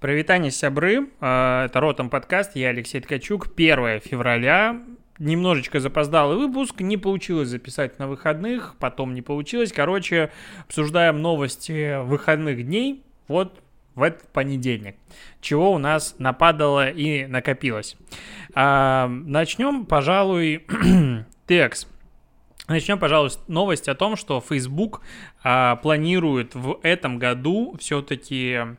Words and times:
Провитание 0.00 0.52
сябры, 0.52 1.08
э, 1.20 1.64
это 1.64 1.80
Ротом 1.80 2.08
подкаст, 2.08 2.54
я 2.54 2.68
Алексей 2.68 3.00
Ткачук, 3.00 3.48
1 3.56 3.98
февраля, 3.98 4.80
немножечко 5.18 5.80
запоздалый 5.80 6.36
выпуск, 6.36 6.80
не 6.82 6.96
получилось 6.96 7.48
записать 7.48 7.98
на 7.98 8.06
выходных, 8.06 8.76
потом 8.78 9.12
не 9.12 9.22
получилось, 9.22 9.72
короче, 9.72 10.30
обсуждаем 10.66 11.20
новости 11.20 12.00
выходных 12.04 12.64
дней, 12.64 13.02
вот 13.26 13.60
в 13.96 14.02
этот 14.04 14.28
понедельник, 14.28 14.94
чего 15.40 15.72
у 15.72 15.78
нас 15.78 16.14
нападало 16.18 16.90
и 16.90 17.26
накопилось. 17.26 17.96
А, 18.54 19.08
начнем, 19.08 19.84
пожалуй, 19.84 20.64
текст. 21.48 21.88
Начнем, 22.68 23.00
пожалуй, 23.00 23.30
новость 23.48 23.88
о 23.88 23.96
том, 23.96 24.14
что 24.14 24.40
Facebook 24.40 25.00
а, 25.42 25.74
планирует 25.74 26.54
в 26.54 26.78
этом 26.84 27.18
году 27.18 27.74
все-таки 27.80 28.76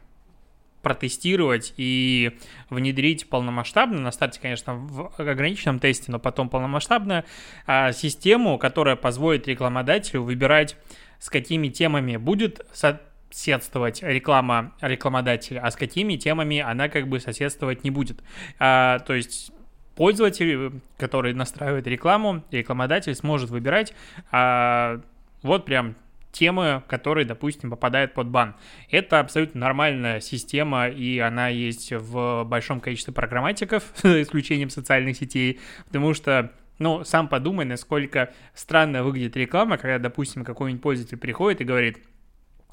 протестировать 0.82 1.74
и 1.78 2.38
внедрить 2.70 3.30
полномасштабно, 3.30 4.00
на 4.00 4.12
старте, 4.12 4.40
конечно, 4.40 4.76
в 4.76 5.12
ограниченном 5.18 5.80
тесте, 5.80 6.12
но 6.12 6.20
потом 6.20 6.50
полномасштабно, 6.50 7.26
а, 7.66 7.92
систему, 7.92 8.58
которая 8.58 8.96
позволит 8.96 9.48
рекламодателю 9.48 10.24
выбирать, 10.24 10.78
с 11.20 11.30
какими 11.30 11.68
темами 11.68 12.18
будет 12.18 12.66
соседствовать 12.72 14.02
реклама 14.02 14.74
рекламодателя, 14.82 15.62
а 15.62 15.72
с 15.72 15.76
какими 15.76 16.16
темами 16.16 16.60
она 16.60 16.88
как 16.88 17.08
бы 17.08 17.20
соседствовать 17.20 17.84
не 17.84 17.92
будет. 17.92 18.24
А, 18.58 19.00
то 19.00 19.14
есть 19.14 19.52
пользователь, 19.96 20.82
который 20.98 21.34
настраивает 21.34 21.86
рекламу, 21.88 22.44
рекламодатель 22.52 23.14
сможет 23.16 23.50
выбирать 23.50 23.94
а, 24.32 25.02
вот 25.44 25.66
прям 25.66 25.96
темы, 26.32 26.84
которые, 26.88 27.26
допустим, 27.26 27.70
попадают 27.70 28.14
под 28.14 28.28
бан. 28.28 28.56
Это 28.90 29.20
абсолютно 29.20 29.62
нормальная 29.62 30.20
система, 30.20 30.88
и 30.88 31.20
она 31.20 31.48
есть 31.48 31.92
в 31.92 32.44
большом 32.44 32.80
количестве 32.80 33.14
программатиков, 33.14 33.84
за 34.02 34.22
исключением 34.22 34.70
социальных 34.70 35.18
сетей, 35.18 35.60
потому 35.86 36.14
что 36.14 36.52
ну, 36.78 37.04
сам 37.04 37.28
подумай, 37.28 37.66
насколько 37.66 38.34
странно 38.54 39.04
выглядит 39.04 39.36
реклама, 39.36 39.78
когда, 39.78 40.00
допустим, 40.00 40.46
какой-нибудь 40.46 40.82
пользователь 40.82 41.18
приходит 41.18 41.62
и 41.62 41.66
говорит, 41.66 42.00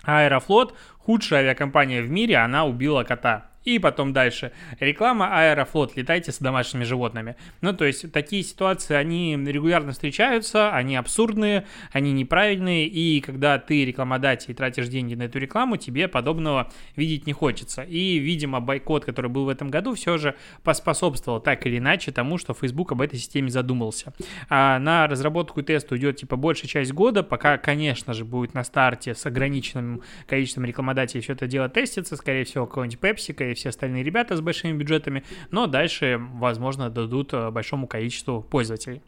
Аэрофлот, 0.04 0.76
худшая 0.98 1.40
авиакомпания 1.40 2.02
в 2.02 2.10
мире, 2.10 2.36
она 2.36 2.64
убила 2.64 3.02
кота. 3.02 3.50
И 3.66 3.80
потом 3.80 4.12
дальше. 4.12 4.52
Реклама 4.78 5.28
Аэрофлот, 5.36 5.96
летайте 5.96 6.30
с 6.30 6.38
домашними 6.38 6.84
животными. 6.84 7.34
Ну, 7.62 7.72
то 7.72 7.84
есть 7.84 8.12
такие 8.12 8.44
ситуации, 8.44 8.94
они 8.94 9.36
регулярно 9.36 9.90
встречаются, 9.90 10.72
они 10.72 10.94
абсурдные, 10.94 11.66
они 11.90 12.12
неправильные, 12.12 12.86
и 12.86 13.20
когда 13.20 13.58
ты 13.58 13.84
рекламодатель 13.84 14.52
и 14.52 14.54
тратишь 14.54 14.86
деньги 14.86 15.16
на 15.16 15.24
эту 15.24 15.40
рекламу, 15.40 15.78
тебе 15.78 16.06
подобного 16.06 16.70
видеть 16.94 17.26
не 17.26 17.32
хочется. 17.32 17.82
И, 17.82 18.18
видимо, 18.18 18.60
бойкот, 18.60 19.04
который 19.04 19.32
был 19.32 19.46
в 19.46 19.48
этом 19.48 19.68
году, 19.68 19.96
все 19.96 20.16
же 20.16 20.36
поспособствовал 20.62 21.40
так 21.40 21.66
или 21.66 21.78
иначе 21.78 22.12
тому, 22.12 22.38
что 22.38 22.54
Facebook 22.54 22.92
об 22.92 23.02
этой 23.02 23.18
системе 23.18 23.50
задумался. 23.50 24.12
А 24.48 24.78
на 24.78 25.08
разработку 25.08 25.60
теста 25.62 25.94
уйдет 25.94 26.18
типа 26.18 26.36
большая 26.36 26.68
часть 26.68 26.92
года, 26.92 27.24
пока, 27.24 27.58
конечно 27.58 28.14
же, 28.14 28.24
будет 28.24 28.54
на 28.54 28.62
старте 28.62 29.12
с 29.16 29.26
ограниченным 29.26 30.02
количеством 30.28 30.66
рекламодателей 30.66 31.20
все 31.20 31.32
это 31.32 31.48
дело 31.48 31.68
тестится, 31.68 32.14
скорее 32.14 32.44
всего, 32.44 32.66
какой-нибудь 32.66 33.00
Pepsi 33.00 33.34
все 33.56 33.70
остальные 33.70 34.04
ребята 34.04 34.36
с 34.36 34.40
большими 34.40 34.76
бюджетами, 34.76 35.24
но 35.50 35.66
дальше, 35.66 36.20
возможно, 36.34 36.90
дадут 36.90 37.32
э, 37.32 37.50
большому 37.50 37.86
количеству 37.86 38.42
пользователей. 38.42 39.02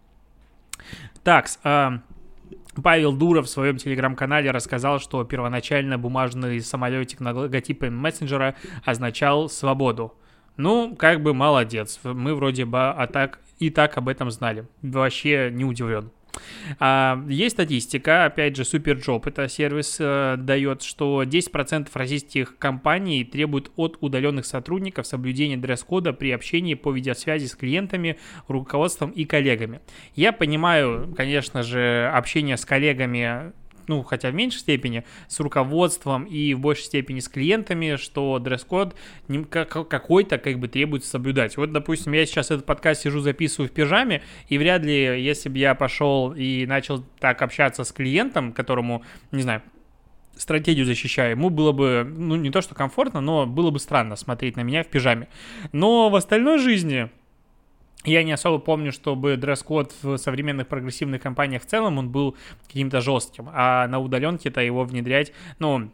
Так, 1.23 1.47
а, 1.65 2.01
Павел 2.83 3.13
Дуров 3.13 3.47
в 3.47 3.49
своем 3.49 3.77
телеграм-канале 3.77 4.51
рассказал, 4.51 5.01
что 5.01 5.25
первоначально 5.25 5.99
бумажный 5.99 6.61
самолетик 6.61 7.21
на 7.21 7.33
логотипе 7.33 7.91
мессенджера 7.91 8.55
означал 8.85 9.49
свободу. 9.49 10.15
Ну, 10.57 10.97
как 10.97 11.23
бы 11.23 11.35
молодец. 11.35 12.01
Мы 12.03 12.35
вроде 12.35 12.65
бы 12.65 12.79
а 12.79 13.07
так, 13.07 13.41
и 13.59 13.71
так 13.71 13.97
об 13.97 14.09
этом 14.09 14.31
знали. 14.31 14.67
Вообще 14.83 15.51
не 15.53 15.65
удивлен. 15.65 16.11
А, 16.78 17.25
есть 17.28 17.56
статистика, 17.56 18.25
опять 18.25 18.56
же, 18.56 18.62
Superjob, 18.62 19.22
это 19.26 19.49
сервис 19.49 19.97
э, 20.00 20.37
дает, 20.38 20.82
что 20.82 21.22
10% 21.22 21.88
российских 21.94 22.59
компаний 22.59 23.25
требуют 23.25 23.71
от 23.76 23.99
удаленных 24.00 24.47
сотрудников 24.47 25.06
соблюдения 25.06 25.56
дресс-кода 25.56 26.12
при 26.12 26.31
общении 26.32 26.75
по 26.75 26.93
видеосвязи 26.93 27.47
с 27.47 27.54
клиентами, 27.54 28.19
руководством 28.47 29.10
и 29.10 29.25
коллегами. 29.25 29.81
Я 30.15 30.32
понимаю, 30.32 31.12
конечно 31.16 31.62
же, 31.62 32.10
общение 32.15 32.56
с 32.56 32.65
коллегами 32.65 33.53
ну, 33.88 34.03
хотя 34.03 34.31
в 34.31 34.34
меньшей 34.34 34.59
степени, 34.59 35.04
с 35.26 35.41
руководством 35.41 36.25
и 36.25 36.54
в 36.54 36.60
большей 36.60 36.84
степени 36.84 37.21
с 37.21 37.28
клиентами, 37.28 37.97
что 37.97 38.38
дресс-код 38.38 38.94
какой-то 39.50 40.38
как 40.38 40.59
бы 40.59 40.69
требуется 40.69 41.10
соблюдать. 41.10 41.56
Вот, 41.56 41.72
допустим, 41.72 42.12
я 42.12 42.25
сейчас 42.27 42.50
этот 42.50 42.66
подкаст 42.66 43.03
сижу, 43.03 43.21
записываю 43.21 43.69
в 43.69 43.72
пижаме, 43.72 44.22
и 44.48 44.59
вряд 44.59 44.82
ли, 44.82 45.22
если 45.22 45.48
бы 45.48 45.59
я 45.59 45.75
пошел 45.75 46.32
и 46.32 46.66
начал 46.66 47.04
так 47.19 47.43
общаться 47.43 47.84
с 47.84 47.93
клиентом, 47.93 48.53
которому, 48.53 49.03
не 49.32 49.43
знаю, 49.43 49.62
стратегию 50.37 50.87
защищаю, 50.87 51.32
ему 51.32 51.50
было 51.50 51.72
бы, 51.72 52.06
ну, 52.09 52.37
не 52.37 52.50
то 52.50 52.60
что 52.60 52.75
комфортно, 52.75 53.21
но 53.21 53.47
было 53.47 53.71
бы 53.71 53.81
странно 53.81 54.16
смотреть 54.16 54.56
на 54.56 54.60
меня 54.60 54.84
в 54.84 54.87
пижаме. 54.87 55.28
Но 55.72 56.10
в 56.10 56.15
остальной 56.15 56.59
жизни 56.59 57.10
я 58.04 58.22
не 58.22 58.32
особо 58.32 58.59
помню, 58.59 58.92
чтобы 58.92 59.36
дресс-код 59.36 59.92
в 60.03 60.16
современных 60.19 60.69
прогрессивных 60.69 61.20
компаниях 61.20 61.62
в 61.62 61.66
целом 61.66 61.98
он 61.98 62.10
был 62.10 62.36
каким-то 62.66 63.00
жестким, 63.00 63.48
а 63.53 63.86
на 63.88 63.98
удаленке-то 63.98 64.60
его 64.60 64.84
внедрять, 64.84 65.32
ну, 65.59 65.91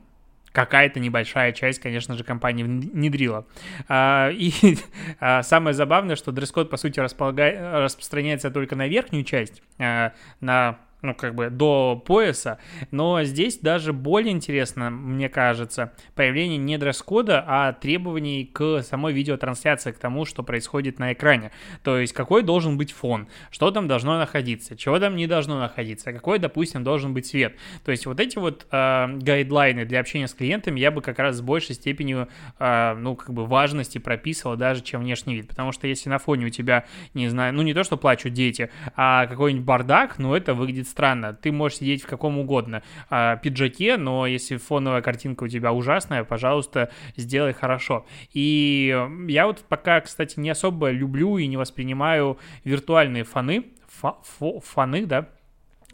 какая-то 0.52 1.00
небольшая 1.00 1.52
часть, 1.52 1.80
конечно 1.80 2.16
же, 2.16 2.22
компании 2.22 2.62
внедрила. 2.62 3.46
А, 3.88 4.30
и 4.30 4.52
а, 5.20 5.42
самое 5.42 5.74
забавное, 5.74 6.14
что 6.14 6.30
дресс-код, 6.30 6.70
по 6.70 6.76
сути, 6.76 7.00
распространяется 7.00 8.50
только 8.50 8.76
на 8.76 8.86
верхнюю 8.86 9.24
часть, 9.24 9.62
а, 9.78 10.12
на 10.40 10.78
ну, 11.04 11.14
как 11.14 11.34
бы 11.34 11.50
до 11.50 12.02
пояса, 12.04 12.58
но 12.90 13.22
здесь 13.24 13.58
даже 13.58 13.92
более 13.92 14.32
интересно, 14.32 14.90
мне 14.90 15.28
кажется, 15.28 15.92
появление 16.14 16.58
не 16.58 16.78
дресс-кода, 16.78 17.44
а 17.46 17.72
требований 17.72 18.50
к 18.50 18.82
самой 18.82 19.12
видеотрансляции, 19.12 19.92
к 19.92 19.98
тому, 19.98 20.24
что 20.24 20.42
происходит 20.42 20.98
на 20.98 21.12
экране. 21.12 21.52
То 21.82 21.98
есть, 21.98 22.12
какой 22.14 22.42
должен 22.42 22.78
быть 22.78 22.92
фон, 22.92 23.28
что 23.50 23.70
там 23.70 23.86
должно 23.86 24.18
находиться, 24.18 24.76
чего 24.76 24.98
там 24.98 25.16
не 25.16 25.26
должно 25.26 25.58
находиться, 25.58 26.12
какой, 26.12 26.38
допустим, 26.38 26.82
должен 26.82 27.12
быть 27.12 27.26
свет. 27.26 27.56
То 27.84 27.90
есть, 27.90 28.06
вот 28.06 28.18
эти 28.18 28.38
вот 28.38 28.66
э, 28.70 29.06
гайдлайны 29.18 29.84
для 29.84 30.00
общения 30.00 30.26
с 30.26 30.34
клиентами 30.34 30.80
я 30.80 30.90
бы 30.90 31.02
как 31.02 31.18
раз 31.18 31.36
с 31.36 31.40
большей 31.42 31.74
степенью, 31.74 32.28
э, 32.58 32.94
ну, 32.94 33.14
как 33.14 33.34
бы 33.34 33.44
важности 33.44 33.98
прописывал 33.98 34.56
даже, 34.56 34.82
чем 34.82 35.02
внешний 35.02 35.34
вид. 35.34 35.48
Потому 35.48 35.72
что 35.72 35.86
если 35.86 36.08
на 36.08 36.18
фоне 36.18 36.46
у 36.46 36.50
тебя, 36.50 36.86
не 37.12 37.28
знаю, 37.28 37.52
ну, 37.52 37.62
не 37.62 37.74
то, 37.74 37.84
что 37.84 37.98
плачут 37.98 38.32
дети, 38.32 38.70
а 38.96 39.26
какой-нибудь 39.26 39.66
бардак, 39.66 40.18
ну, 40.18 40.34
это 40.34 40.54
выглядит 40.54 40.93
странно. 40.94 41.34
Ты 41.34 41.50
можешь 41.50 41.78
сидеть 41.78 42.04
в 42.04 42.06
каком 42.06 42.38
угодно 42.38 42.84
а, 43.10 43.34
пиджаке, 43.36 43.96
но 43.96 44.28
если 44.28 44.58
фоновая 44.58 45.02
картинка 45.02 45.42
у 45.42 45.48
тебя 45.48 45.72
ужасная, 45.72 46.22
пожалуйста, 46.22 46.90
сделай 47.16 47.52
хорошо. 47.52 48.06
И 48.32 48.96
я 49.26 49.46
вот 49.46 49.64
пока, 49.68 50.00
кстати, 50.00 50.38
не 50.38 50.50
особо 50.50 50.90
люблю 50.90 51.36
и 51.36 51.48
не 51.48 51.56
воспринимаю 51.56 52.38
виртуальные 52.62 53.24
фоны, 53.24 53.64
фа, 53.88 54.18
фо, 54.22 54.60
фоны, 54.60 55.04
да, 55.04 55.28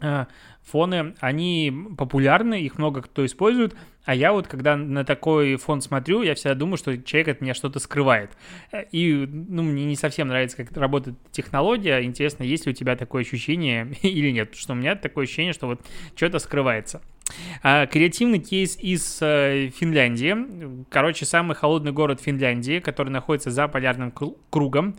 а, 0.01 0.27
фоны, 0.61 1.15
они 1.19 1.73
популярны, 1.97 2.61
их 2.61 2.77
много 2.77 3.01
кто 3.01 3.25
использует, 3.25 3.75
а 4.03 4.15
я 4.15 4.33
вот, 4.33 4.47
когда 4.47 4.75
на 4.75 5.05
такой 5.05 5.57
фон 5.57 5.81
смотрю, 5.81 6.23
я 6.23 6.33
всегда 6.33 6.55
думаю, 6.55 6.77
что 6.77 6.97
человек 6.97 7.27
от 7.27 7.41
меня 7.41 7.53
что-то 7.53 7.79
скрывает. 7.79 8.31
И, 8.91 9.27
ну, 9.29 9.61
мне 9.61 9.85
не 9.85 9.95
совсем 9.95 10.27
нравится, 10.27 10.57
как 10.57 10.75
работает 10.75 11.17
технология. 11.31 12.03
Интересно, 12.03 12.43
есть 12.43 12.65
ли 12.65 12.71
у 12.71 12.75
тебя 12.75 12.95
такое 12.95 13.21
ощущение 13.21 13.93
или 14.01 14.31
нет? 14.31 14.49
Потому 14.49 14.61
что 14.61 14.73
у 14.73 14.75
меня 14.75 14.95
такое 14.95 15.25
ощущение, 15.25 15.53
что 15.53 15.67
вот 15.67 15.81
что-то 16.15 16.39
скрывается. 16.39 17.01
А, 17.63 17.85
креативный 17.85 18.39
кейс 18.39 18.77
из 18.77 19.19
э, 19.21 19.69
Финляндии. 19.69 20.85
Короче, 20.89 21.25
самый 21.25 21.55
холодный 21.55 21.91
город 21.91 22.21
Финляндии, 22.21 22.79
который 22.79 23.09
находится 23.09 23.51
за 23.51 23.67
полярным 23.67 24.11
кругом, 24.49 24.95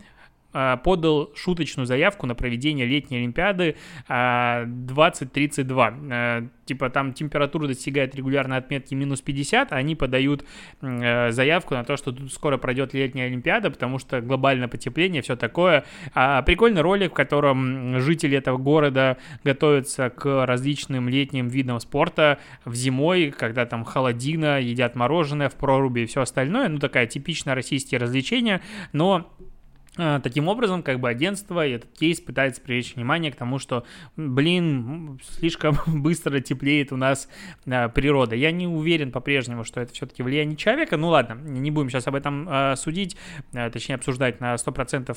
подал 0.83 1.31
шуточную 1.35 1.85
заявку 1.85 2.27
на 2.27 2.35
проведение 2.35 2.85
летней 2.85 3.17
Олимпиады 3.17 3.75
2032. 4.07 5.93
А, 6.11 6.47
типа 6.65 6.89
там 6.89 7.13
температура 7.13 7.67
достигает 7.67 8.15
регулярной 8.15 8.57
отметки 8.57 8.93
минус 8.93 9.21
50, 9.21 9.71
а 9.71 9.75
они 9.75 9.95
подают 9.95 10.45
э, 10.81 11.31
заявку 11.31 11.73
на 11.75 11.83
то, 11.83 11.97
что 11.97 12.11
тут 12.11 12.31
скоро 12.31 12.57
пройдет 12.57 12.93
летняя 12.93 13.25
Олимпиада, 13.25 13.69
потому 13.71 13.99
что 13.99 14.21
глобальное 14.21 14.67
потепление, 14.67 15.21
все 15.21 15.35
такое. 15.35 15.83
А, 16.13 16.41
прикольный 16.41 16.81
ролик, 16.81 17.11
в 17.11 17.15
котором 17.15 17.99
жители 17.99 18.37
этого 18.37 18.57
города 18.57 19.17
готовятся 19.43 20.09
к 20.09 20.45
различным 20.45 21.09
летним 21.09 21.47
видам 21.47 21.79
спорта 21.79 22.39
в 22.65 22.75
зимой, 22.75 23.31
когда 23.31 23.65
там 23.65 23.83
холодина, 23.83 24.59
едят 24.59 24.95
мороженое 24.95 25.49
в 25.49 25.55
проруби 25.55 26.01
и 26.01 26.05
все 26.05 26.21
остальное. 26.21 26.69
Ну, 26.69 26.79
такая 26.79 27.07
типичная 27.07 27.55
российские 27.55 27.99
развлечения, 27.99 28.61
но 28.91 29.29
а, 29.39 29.52
Таким 29.95 30.47
образом, 30.47 30.81
как 30.81 30.99
бы 30.99 31.07
агентство 31.07 31.65
и 31.65 31.71
этот 31.71 31.91
кейс 31.95 32.19
пытается 32.19 32.61
привлечь 32.61 32.95
внимание 32.95 33.31
к 33.31 33.35
тому, 33.35 33.59
что, 33.59 33.85
блин, 34.15 35.19
слишком 35.23 35.77
быстро 35.85 36.39
теплеет 36.39 36.91
у 36.91 36.97
нас 36.97 37.29
а, 37.67 37.89
природа. 37.89 38.35
Я 38.35 38.51
не 38.51 38.65
уверен 38.65 39.11
по-прежнему, 39.11 39.63
что 39.63 39.81
это 39.81 39.93
все-таки 39.93 40.23
влияние 40.23 40.57
человека. 40.57 40.97
Ну 40.97 41.09
ладно, 41.09 41.35
не 41.35 41.69
будем 41.69 41.91
сейчас 41.91 42.07
об 42.07 42.15
этом 42.15 42.47
а, 42.49 42.75
судить, 42.75 43.17
а, 43.53 43.69
точнее 43.69 43.95
обсуждать 43.95 44.39
на 44.39 44.55
100%. 44.55 45.15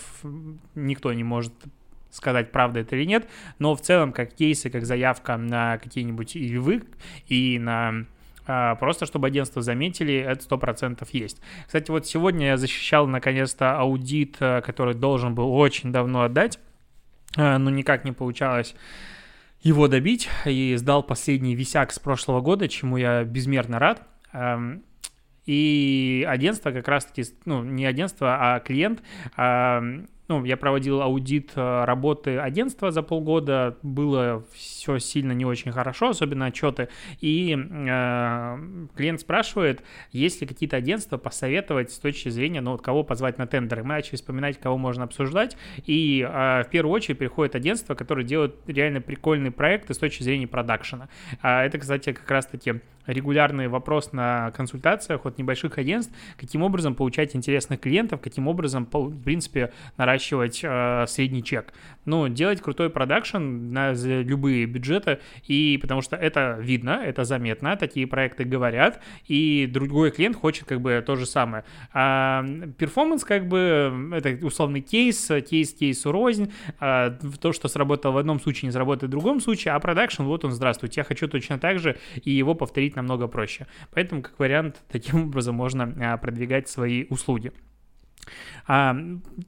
Никто 0.75 1.13
не 1.15 1.25
может 1.25 1.55
сказать, 2.11 2.53
правда 2.53 2.81
это 2.81 2.97
или 2.97 3.05
нет, 3.05 3.29
но 3.59 3.75
в 3.75 3.81
целом 3.81 4.13
как 4.13 4.35
кейсы, 4.35 4.71
как 4.71 4.85
заявка 4.85 5.37
на 5.37 5.79
какие-нибудь 5.79 6.37
и 6.37 6.57
вы, 6.59 6.83
и 7.29 7.59
на 7.59 8.07
просто 8.79 9.07
чтобы 9.07 9.27
агентство 9.27 9.63
заметили, 9.63 10.15
это 10.15 10.45
100% 10.45 11.07
есть. 11.13 11.41
Кстати, 11.67 11.91
вот 11.91 12.07
сегодня 12.07 12.47
я 12.49 12.57
защищал 12.57 13.07
наконец-то 13.07 13.79
аудит, 13.79 14.37
э, 14.41 14.61
который 14.63 14.95
должен 14.95 15.35
был 15.35 15.53
очень 15.53 15.93
давно 15.93 16.23
отдать, 16.23 16.59
э, 17.37 17.57
но 17.59 17.71
никак 17.71 18.05
не 18.05 18.13
получалось 18.13 18.75
его 19.61 19.89
добить, 19.89 20.29
и 20.45 20.77
сдал 20.77 21.03
последний 21.03 21.55
висяк 21.55 21.93
с 21.93 21.99
прошлого 21.99 22.41
года, 22.41 22.69
чему 22.69 22.97
я 22.97 23.25
безмерно 23.25 23.79
рад. 23.79 24.03
Эм, 24.33 24.85
и 25.45 26.25
агентство 26.29 26.71
как 26.73 26.87
раз-таки, 26.89 27.25
ну, 27.45 27.65
не 27.65 27.87
агентство, 27.87 28.37
а 28.39 28.61
клиент 28.61 29.03
ну, 30.29 30.45
я 30.45 30.57
проводил 30.57 31.03
аудит 31.03 31.53
э, 31.55 31.85
работы 31.85 32.39
агентства 32.39 32.91
за 32.91 33.03
полгода, 33.03 33.77
было 33.83 34.45
все 34.53 34.99
сильно 34.99 35.33
не 35.33 35.45
очень 35.45 35.73
хорошо, 35.73 36.11
особенно 36.11 36.47
отчеты, 36.47 36.89
и 37.21 37.57
э, 37.57 38.87
клиент 38.97 39.21
спрашивает, 39.21 39.83
есть 40.13 40.41
ли 40.41 40.47
какие-то 40.47 40.77
агентства 40.77 41.17
посоветовать 41.17 41.93
с 41.93 41.99
точки 41.99 42.29
зрения, 42.29 42.61
ну, 42.61 42.73
вот 42.73 42.83
кого 42.83 43.05
позвать 43.05 43.39
на 43.39 43.47
тендеры. 43.47 43.83
Мы 43.83 43.91
начали 43.91 44.17
вспоминать, 44.17 44.59
кого 44.59 44.77
можно 44.77 45.05
обсуждать, 45.05 45.57
и 45.85 46.27
э, 46.29 46.65
в 46.65 46.69
первую 46.71 46.93
очередь 46.93 47.19
приходит 47.19 47.55
агентство, 47.55 47.95
которое 47.95 48.25
делает 48.25 48.57
реально 48.67 49.01
прикольные 49.01 49.53
проекты 49.53 49.95
с 49.95 49.99
точки 49.99 50.23
зрения 50.23 50.47
продакшена. 50.47 51.09
А 51.41 51.65
это, 51.65 51.79
кстати, 51.79 52.13
как 52.13 52.31
раз-таки 52.31 52.81
регулярный 53.07 53.69
вопрос 53.69 54.13
на 54.13 54.51
консультациях 54.53 55.27
от 55.27 55.39
небольших 55.39 55.79
агентств, 55.79 56.15
каким 56.37 56.63
образом 56.63 56.95
получать 56.95 57.37
интересных 57.37 57.81
клиентов, 57.81 58.21
каким 58.21 58.49
образом, 58.49 58.89
в 58.93 59.23
принципе, 59.23 59.73
наращивать 59.97 60.61
э, 60.63 61.05
средний 61.07 61.43
чек. 61.43 61.73
Ну, 62.05 62.29
делать 62.29 62.61
крутой 62.61 62.91
продакшн 62.91 63.39
на 63.73 63.93
любые 63.93 64.67
бюджеты, 64.67 65.19
и 65.47 65.79
потому 65.81 66.03
что 66.03 66.17
это 66.17 66.59
видно, 66.61 67.03
это 67.05 67.25
заметно, 67.25 67.77
такие 67.77 68.07
проекты 68.07 68.45
говорят, 68.45 69.03
и 69.27 69.69
другой 69.71 70.11
клиент 70.11 70.37
хочет 70.37 70.65
как 70.65 70.81
бы 70.81 71.03
то 71.05 71.17
же 71.17 71.27
самое. 71.27 71.65
А 71.93 72.45
performance 72.79 73.25
как 73.25 73.49
бы 73.49 74.11
это 74.13 74.45
условный 74.47 74.81
кейс, 74.81 75.31
кейс 75.49 75.73
кейсу 75.73 76.13
рознь, 76.13 76.53
а, 76.81 77.11
то, 77.41 77.53
что 77.53 77.69
сработало 77.69 78.13
в 78.13 78.19
одном 78.19 78.41
случае, 78.41 78.69
не 78.69 78.73
сработает 78.73 79.09
в 79.09 79.11
другом 79.11 79.41
случае, 79.41 79.75
а 79.75 79.81
продакшн, 79.81 80.23
вот 80.23 80.45
он, 80.45 80.53
здравствуйте, 80.53 81.01
я 81.01 81.05
хочу 81.05 81.29
точно 81.29 81.59
так 81.59 81.79
же, 81.79 81.97
и 82.23 82.31
его 82.31 82.55
повторить 82.55 82.96
намного 82.97 83.29
проще. 83.29 83.67
Поэтому, 83.93 84.23
как 84.23 84.39
вариант, 84.39 84.83
таким 84.89 85.27
образом 85.29 85.55
можно 85.55 85.95
а, 86.01 86.17
продвигать 86.17 86.69
свои 86.69 87.07
услуги. 87.09 87.53
А, 88.67 88.97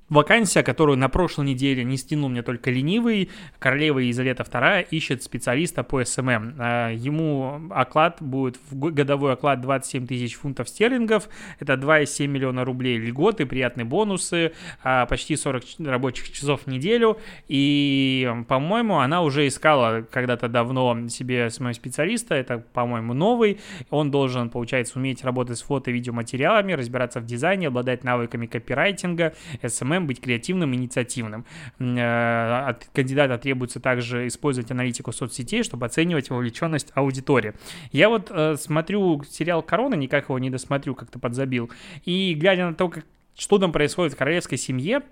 вакансия, 0.09 0.63
которую 0.63 0.97
на 0.97 1.09
прошлой 1.09 1.47
неделе 1.47 1.83
не 1.85 1.97
скинул 1.97 2.29
мне 2.29 2.43
только 2.43 2.71
ленивый, 2.71 3.31
королева 3.59 3.99
Елизавета 3.99 4.45
II 4.45 4.87
ищет 4.91 5.23
специалиста 5.23 5.83
по 5.83 6.05
SMM. 6.05 6.55
А, 6.59 6.91
ему 6.91 7.69
оклад 7.71 8.19
будет, 8.21 8.59
годовой 8.71 9.33
оклад 9.33 9.61
27 9.61 10.07
тысяч 10.07 10.37
фунтов 10.37 10.69
стерлингов, 10.69 11.29
это 11.59 11.75
2,7 11.75 12.27
миллиона 12.29 12.65
рублей 12.65 12.99
льготы, 12.99 13.47
приятные 13.47 13.85
бонусы, 13.85 14.53
а, 14.85 15.07
почти 15.07 15.37
40 15.37 15.65
рабочих 15.81 16.33
часов 16.33 16.63
в 16.63 16.67
неделю, 16.69 17.19
и, 17.49 18.31
по-моему, 18.47 19.01
она 19.01 19.23
уже 19.23 19.47
искала 19.49 20.03
когда-то 20.11 20.49
давно 20.49 21.09
себе 21.09 21.51
своего 21.51 21.73
специалиста, 21.73 22.35
это, 22.35 22.59
по-моему, 22.59 23.15
новый, 23.15 23.59
он 23.91 24.11
должен, 24.11 24.49
получается, 24.49 24.99
уметь 24.99 25.25
работать 25.25 25.59
с 25.59 25.63
фото 25.63 25.91
и 25.91 25.95
видеоматериалами, 25.95 26.73
разбираться 26.73 27.21
в 27.21 27.27
дизайне, 27.27 27.67
обладать 27.67 28.05
навыками 28.05 28.47
копирайтинга, 28.69 29.35
SMM, 29.63 30.05
быть 30.05 30.21
креативным, 30.21 30.75
инициативным. 30.75 31.47
Э, 31.79 32.69
от 32.69 32.85
кандидата 32.93 33.39
требуется 33.39 33.81
также 33.81 34.27
использовать 34.27 34.71
аналитику 34.71 35.13
соцсетей, 35.13 35.63
чтобы 35.63 35.87
оценивать 35.87 36.29
вовлеченность 36.29 36.93
аудитории. 36.95 37.55
Я 37.93 38.11
вот 38.11 38.31
э, 38.31 38.57
смотрю 38.57 39.23
сериал 39.25 39.63
«Корона», 39.63 39.95
никак 39.95 40.25
его 40.25 40.39
не 40.39 40.51
досмотрю, 40.51 40.95
как-то 40.95 41.19
подзабил, 41.19 41.71
и 42.05 42.35
глядя 42.35 42.67
на 42.67 42.75
то, 42.75 42.89
как, 42.89 43.07
что 43.37 43.59
там 43.59 43.73
происходит 43.73 44.13
в 44.13 44.17
королевской 44.17 44.59
семье, 44.59 45.03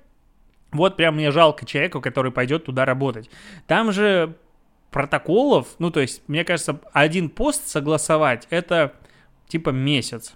вот 0.72 0.96
прям 0.96 1.14
мне 1.14 1.30
жалко 1.30 1.64
человека, 1.64 2.00
который 2.00 2.32
пойдет 2.32 2.64
туда 2.64 2.84
работать. 2.84 3.30
Там 3.66 3.92
же 3.92 4.36
протоколов, 4.90 5.68
ну, 5.78 5.90
то 5.90 6.00
есть, 6.00 6.22
мне 6.28 6.44
кажется, 6.44 6.80
один 6.92 7.30
пост 7.30 7.68
согласовать, 7.68 8.46
это 8.50 8.92
типа 9.48 9.70
месяц. 9.70 10.34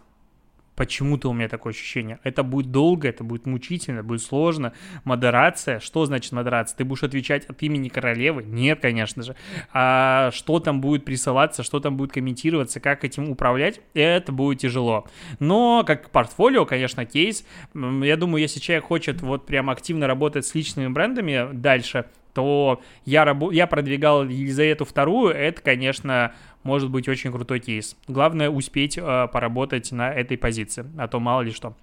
Почему-то 0.76 1.28
у 1.28 1.34
меня 1.34 1.48
такое 1.48 1.72
ощущение. 1.72 2.18
Это 2.24 2.42
будет 2.42 2.70
долго, 2.70 3.08
это 3.08 3.22
будет 3.22 3.44
мучительно, 3.44 4.02
будет 4.02 4.22
сложно. 4.22 4.72
Модерация. 5.04 5.78
Что 5.78 6.06
значит 6.06 6.32
модерация? 6.32 6.76
Ты 6.76 6.84
будешь 6.84 7.02
отвечать 7.02 7.44
от 7.44 7.62
имени 7.62 7.88
королевы? 7.88 8.42
Нет, 8.44 8.80
конечно 8.80 9.22
же. 9.22 9.36
А 9.72 10.30
что 10.32 10.58
там 10.58 10.80
будет 10.80 11.04
присылаться, 11.04 11.62
что 11.62 11.80
там 11.80 11.96
будет 11.96 12.12
комментироваться, 12.12 12.80
как 12.80 13.04
этим 13.04 13.28
управлять? 13.28 13.80
Это 13.92 14.32
будет 14.32 14.60
тяжело. 14.60 15.06
Но 15.38 15.84
как 15.86 16.10
портфолио, 16.10 16.64
конечно, 16.64 17.04
кейс. 17.04 17.44
Я 17.74 18.16
думаю, 18.16 18.40
если 18.40 18.58
человек 18.60 18.84
хочет 18.84 19.20
вот 19.20 19.44
прям 19.46 19.68
активно 19.68 20.06
работать 20.06 20.46
с 20.46 20.54
личными 20.54 20.88
брендами 20.88 21.50
дальше, 21.52 22.06
то 22.40 22.80
я, 23.04 23.26
раб... 23.26 23.52
я 23.52 23.66
продвигал 23.66 24.24
Елизавету 24.24 24.86
вторую, 24.86 25.34
это, 25.34 25.60
конечно, 25.60 26.32
может 26.62 26.90
быть 26.90 27.06
очень 27.06 27.30
крутой 27.30 27.60
кейс. 27.60 27.96
Главное 28.08 28.48
успеть 28.48 28.96
э, 28.96 29.28
поработать 29.30 29.92
на 29.92 30.10
этой 30.10 30.38
позиции, 30.38 30.86
а 30.96 31.06
то 31.06 31.20
мало 31.20 31.42
ли 31.42 31.52
что. 31.52 31.76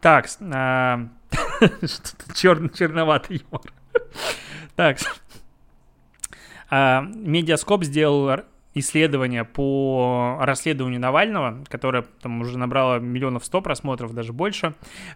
Так, 0.00 0.26
э, 0.40 1.06
чер, 2.34 2.68
черноватый 2.70 3.42
юмор. 3.52 3.72
Так, 4.74 4.98
э, 6.70 7.02
Медиаскоп 7.02 7.84
сделал 7.84 8.40
исследование 8.74 9.44
по 9.44 10.38
расследованию 10.40 11.00
Навального, 11.00 11.64
которое 11.68 12.02
там 12.20 12.40
уже 12.40 12.58
набрало 12.58 12.98
миллионов 12.98 13.44
сто 13.44 13.60
просмотров, 13.60 14.14
даже 14.14 14.32
больше. 14.32 14.74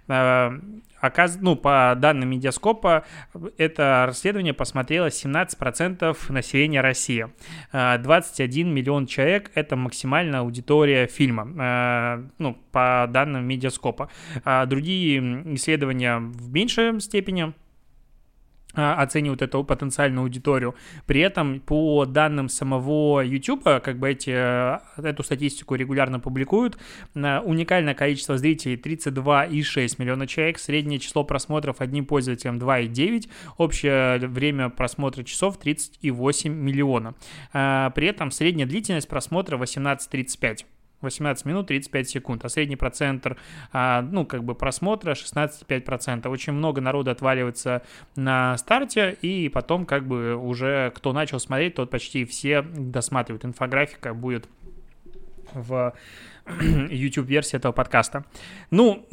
Э, 0.09 0.53
оказ... 1.01 1.39
Ну, 1.41 1.57
по 1.57 1.95
данным 1.97 2.31
Медиаскопа, 2.31 3.05
это 3.57 4.05
расследование 4.07 4.55
посмотрело 4.55 5.07
17% 5.07 6.33
населения 6.33 6.81
России. 6.81 7.29
21 7.73 8.67
э, 8.67 8.71
миллион 8.71 9.07
человек— 9.07 9.51
это 9.55 9.77
максимальная 9.77 10.41
аудитория 10.41 11.07
фильма, 11.07 11.49
э, 11.57 12.29
ну, 12.39 12.59
по 12.73 13.07
данным 13.09 13.47
Медиаскопа. 13.47 14.11
А 14.45 14.67
другие 14.67 15.21
исследования 15.55 16.19
в 16.19 16.53
меньшей 16.53 17.01
степени— 17.01 17.53
оценивают 18.75 19.43
эту 19.43 19.65
потенциальную 19.65 20.23
аудиторию. 20.23 20.75
При 21.07 21.21
этом 21.21 21.61
по 21.61 22.05
данным 22.07 22.49
самого 22.49 23.21
YouTube, 23.21 23.65
как 23.65 23.99
бы 23.99 24.11
эти, 24.11 24.31
э, 24.31 24.79
эту 24.97 25.23
статистику 25.23 25.75
регулярно 25.75 26.21
публикуют, 26.21 26.79
уникальное 27.15 27.95
количество 27.95 28.37
зрителей 28.39 28.77
32,6 28.77 29.99
миллиона 29.99 30.27
человек, 30.27 30.59
среднее 30.59 30.99
число 30.99 31.25
просмотров 31.25 31.81
одним 31.81 32.07
пользователем 32.07 32.59
2,9, 32.59 33.29
общее 33.57 34.19
время 34.19 34.71
просмотра 34.71 35.23
часов 35.23 35.59
30,8 35.59 36.49
миллиона. 36.49 37.15
А, 37.53 37.91
при 37.91 38.09
этом 38.09 38.31
средняя 38.31 38.67
длительность 38.67 39.09
просмотра 39.09 39.57
18,35. 39.57 40.65
18 41.05 41.45
минут 41.45 41.67
35 41.69 42.09
секунд, 42.09 42.45
а 42.45 42.49
средний 42.49 42.77
процент, 42.77 43.27
а, 43.73 44.03
ну, 44.03 44.27
как 44.27 44.45
бы 44.45 44.55
просмотра 44.55 45.13
16,5%. 45.13 46.29
Очень 46.29 46.53
много 46.53 46.81
народа 46.81 47.13
отваливается 47.13 47.83
на 48.17 48.57
старте, 48.59 49.17
и 49.23 49.49
потом, 49.49 49.87
как 49.87 50.07
бы, 50.07 50.37
уже 50.37 50.93
кто 50.95 51.13
начал 51.13 51.39
смотреть, 51.41 51.75
тот 51.77 51.91
почти 51.91 52.25
все 52.25 52.63
досматривают. 52.63 53.45
Инфографика 53.45 54.15
будет 54.15 54.49
в 55.53 55.95
YouTube-версии 56.91 57.57
этого 57.57 57.73
подкаста. 57.73 58.25
Ну, 58.71 59.07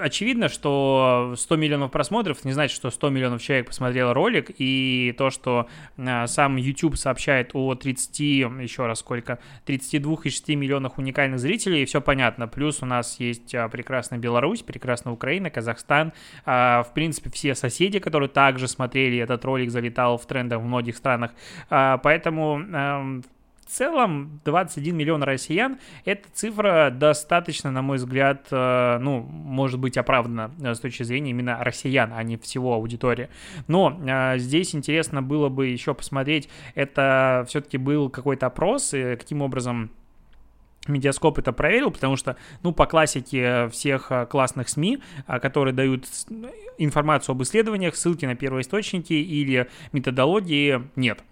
очевидно, 0.00 0.48
что 0.48 1.34
100 1.36 1.56
миллионов 1.56 1.92
просмотров 1.92 2.44
не 2.44 2.52
значит, 2.52 2.74
что 2.74 2.90
100 2.90 3.10
миллионов 3.10 3.42
человек 3.42 3.68
посмотрел 3.68 4.12
ролик, 4.12 4.50
и 4.58 5.14
то, 5.16 5.30
что 5.30 5.68
а, 5.96 6.26
сам 6.26 6.56
YouTube 6.56 6.96
сообщает 6.96 7.50
о 7.54 7.74
30, 7.74 8.20
еще 8.20 8.86
раз 8.86 8.98
сколько, 8.98 9.38
32,6 9.66 10.56
миллионах 10.56 10.98
уникальных 10.98 11.38
зрителей, 11.38 11.84
все 11.84 12.00
понятно. 12.00 12.48
Плюс 12.48 12.82
у 12.82 12.86
нас 12.86 13.20
есть 13.20 13.54
а, 13.54 13.68
прекрасная 13.68 14.18
Беларусь, 14.18 14.62
прекрасная 14.62 15.12
Украина, 15.12 15.50
Казахстан, 15.50 16.12
а, 16.44 16.82
в 16.82 16.92
принципе, 16.94 17.30
все 17.30 17.54
соседи, 17.54 18.00
которые 18.00 18.28
также 18.28 18.66
смотрели 18.66 19.18
этот 19.18 19.44
ролик, 19.44 19.70
залетал 19.70 20.18
в 20.18 20.26
трендах 20.26 20.60
в 20.60 20.64
многих 20.64 20.96
странах. 20.96 21.32
Поэтому 21.68 23.22
целом 23.66 24.40
21 24.44 24.96
миллион 24.96 25.22
россиян– 25.22 25.78
это 26.04 26.28
цифра 26.32 26.90
достаточно, 26.90 27.70
на 27.70 27.82
мой 27.82 27.96
взгляд, 27.96 28.46
э, 28.50 28.98
ну, 29.00 29.20
может 29.20 29.78
быть 29.78 29.96
оправдана 29.96 30.50
э, 30.62 30.74
с 30.74 30.80
точки 30.80 31.02
зрения 31.02 31.30
именно 31.30 31.62
россиян, 31.62 32.12
а 32.14 32.22
не 32.22 32.36
всего 32.36 32.74
аудитории. 32.74 33.28
Но 33.66 34.00
э, 34.06 34.38
здесь 34.38 34.74
интересно 34.74 35.22
было 35.22 35.48
бы 35.48 35.66
еще 35.66 35.94
посмотреть, 35.94 36.48
это 36.74 37.44
все-таки 37.48 37.78
был 37.78 38.08
какой-то 38.08 38.46
опрос, 38.46 38.94
и 38.94 39.16
каким 39.16 39.42
образом 39.42 39.90
Медиаскоп 40.86 41.38
это 41.38 41.52
проверил, 41.52 41.90
потому 41.90 42.16
что, 42.16 42.36
ну, 42.62 42.72
по 42.72 42.86
классике 42.86 43.68
всех 43.70 44.12
классных 44.30 44.68
СМИ, 44.68 45.00
которые 45.26 45.74
дают 45.74 46.06
информацию 46.78 47.32
об 47.32 47.42
исследованиях, 47.42 47.96
ссылки 47.96 48.24
на 48.24 48.36
первоисточники 48.36 49.12
или 49.12 49.68
методологии 49.90 50.82
нет 50.94 51.24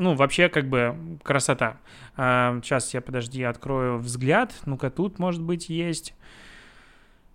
ну, 0.00 0.14
вообще, 0.14 0.48
как 0.48 0.68
бы, 0.68 1.18
красота. 1.22 1.76
А, 2.16 2.58
сейчас 2.62 2.92
я, 2.94 3.00
подожди, 3.00 3.42
открою 3.42 3.98
взгляд. 3.98 4.52
Ну-ка, 4.66 4.90
тут, 4.90 5.18
может 5.18 5.42
быть, 5.42 5.68
есть... 5.68 6.14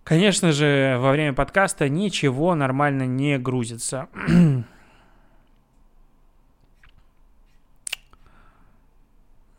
Конечно 0.04 0.52
же, 0.52 0.98
во 1.00 1.10
время 1.10 1.32
подкаста 1.32 1.88
ничего 1.88 2.54
нормально 2.54 3.06
не 3.06 3.38
грузится. 3.38 4.08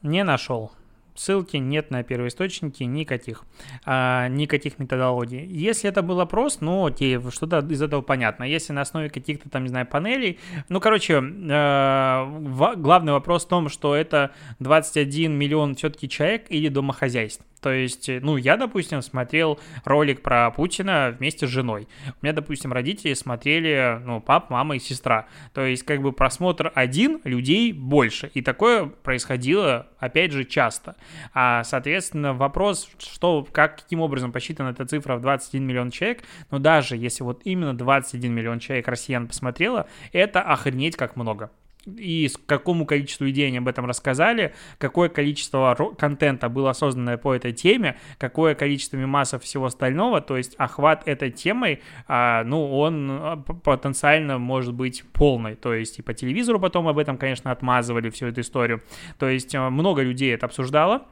не 0.01 0.23
нашел. 0.23 0.71
Ссылки 1.17 1.57
нет 1.57 1.89
на 1.91 2.03
первоисточники 2.03 2.83
никаких, 2.83 3.43
а, 3.85 4.27
никаких 4.27 4.77
методологий. 4.77 5.45
Если 5.45 5.89
это 5.89 6.01
был 6.03 6.21
опрос, 6.21 6.61
ну 6.61 6.85
окей, 6.85 7.19
что-то 7.31 7.59
из 7.59 7.81
этого 7.81 8.01
понятно. 8.01 8.43
Если 8.43 8.71
на 8.71 8.81
основе 8.81 9.09
каких-то 9.09 9.49
там, 9.49 9.63
не 9.63 9.69
знаю, 9.69 9.87
панелей, 9.87 10.39
ну 10.69 10.79
короче, 10.79 11.15
э, 11.15 12.75
главный 12.77 13.13
вопрос 13.13 13.45
в 13.45 13.47
том, 13.47 13.69
что 13.69 13.95
это 13.95 14.31
21 14.59 15.33
миллион 15.33 15.75
все-таки 15.75 16.07
человек 16.07 16.45
или 16.49 16.67
домохозяйств. 16.69 17.43
То 17.61 17.71
есть, 17.71 18.09
э, 18.09 18.19
ну, 18.21 18.37
я, 18.37 18.57
допустим, 18.57 19.01
смотрел 19.01 19.59
ролик 19.83 20.21
про 20.21 20.51
Путина 20.51 21.15
вместе 21.17 21.47
с 21.47 21.49
женой. 21.49 21.87
У 22.21 22.25
меня, 22.25 22.33
допустим, 22.33 22.73
родители 22.73 23.13
смотрели, 23.13 23.99
ну, 24.03 24.21
пап, 24.21 24.49
мама 24.49 24.75
и 24.75 24.79
сестра. 24.79 25.27
То 25.53 25.65
есть, 25.65 25.83
как 25.83 26.01
бы 26.01 26.11
просмотр 26.11 26.71
один, 26.75 27.19
людей 27.23 27.71
больше. 27.71 28.29
И 28.33 28.41
такое 28.41 28.85
происходило, 28.85 29.87
опять 29.99 30.31
же, 30.31 30.45
часто. 30.45 30.95
А, 31.33 31.63
соответственно, 31.63 32.33
вопрос, 32.33 32.89
что, 32.99 33.47
как, 33.51 33.81
каким 33.81 34.01
образом 34.01 34.31
посчитана 34.31 34.69
эта 34.69 34.85
цифра 34.85 35.15
в 35.15 35.21
21 35.21 35.65
миллион 35.65 35.91
человек, 35.91 36.23
но 36.51 36.59
даже 36.59 36.95
если 36.95 37.23
вот 37.23 37.41
именно 37.43 37.75
21 37.75 38.33
миллион 38.33 38.59
человек 38.59 38.87
россиян 38.87 39.27
посмотрело, 39.27 39.87
это 40.11 40.41
охренеть 40.41 40.95
как 40.95 41.15
много 41.15 41.51
и 41.95 42.29
какому 42.45 42.85
количеству 42.85 43.25
людей 43.25 43.47
они 43.47 43.57
об 43.57 43.67
этом 43.67 43.85
рассказали, 43.85 44.53
какое 44.77 45.09
количество 45.09 45.75
контента 45.97 46.49
было 46.49 46.73
создано 46.73 47.17
по 47.17 47.33
этой 47.33 47.53
теме, 47.53 47.97
какое 48.17 48.55
количество 48.55 48.97
мемасов 48.97 49.43
всего 49.43 49.65
остального, 49.65 50.21
то 50.21 50.37
есть 50.37 50.55
охват 50.57 51.07
этой 51.07 51.31
темой, 51.31 51.81
а, 52.07 52.43
ну, 52.43 52.77
он 52.77 53.09
а, 53.11 53.37
потенциально 53.37 54.37
может 54.37 54.73
быть 54.73 55.03
полный, 55.13 55.55
то 55.55 55.73
есть 55.73 55.99
и 55.99 56.01
по 56.01 56.13
телевизору 56.13 56.59
потом 56.59 56.87
об 56.87 56.97
этом, 56.97 57.17
конечно, 57.17 57.51
отмазывали 57.51 58.09
всю 58.09 58.27
эту 58.27 58.41
историю, 58.41 58.81
то 59.17 59.29
есть 59.29 59.55
а, 59.55 59.69
много 59.69 60.01
людей 60.01 60.33
это 60.33 60.45
обсуждало, 60.45 61.05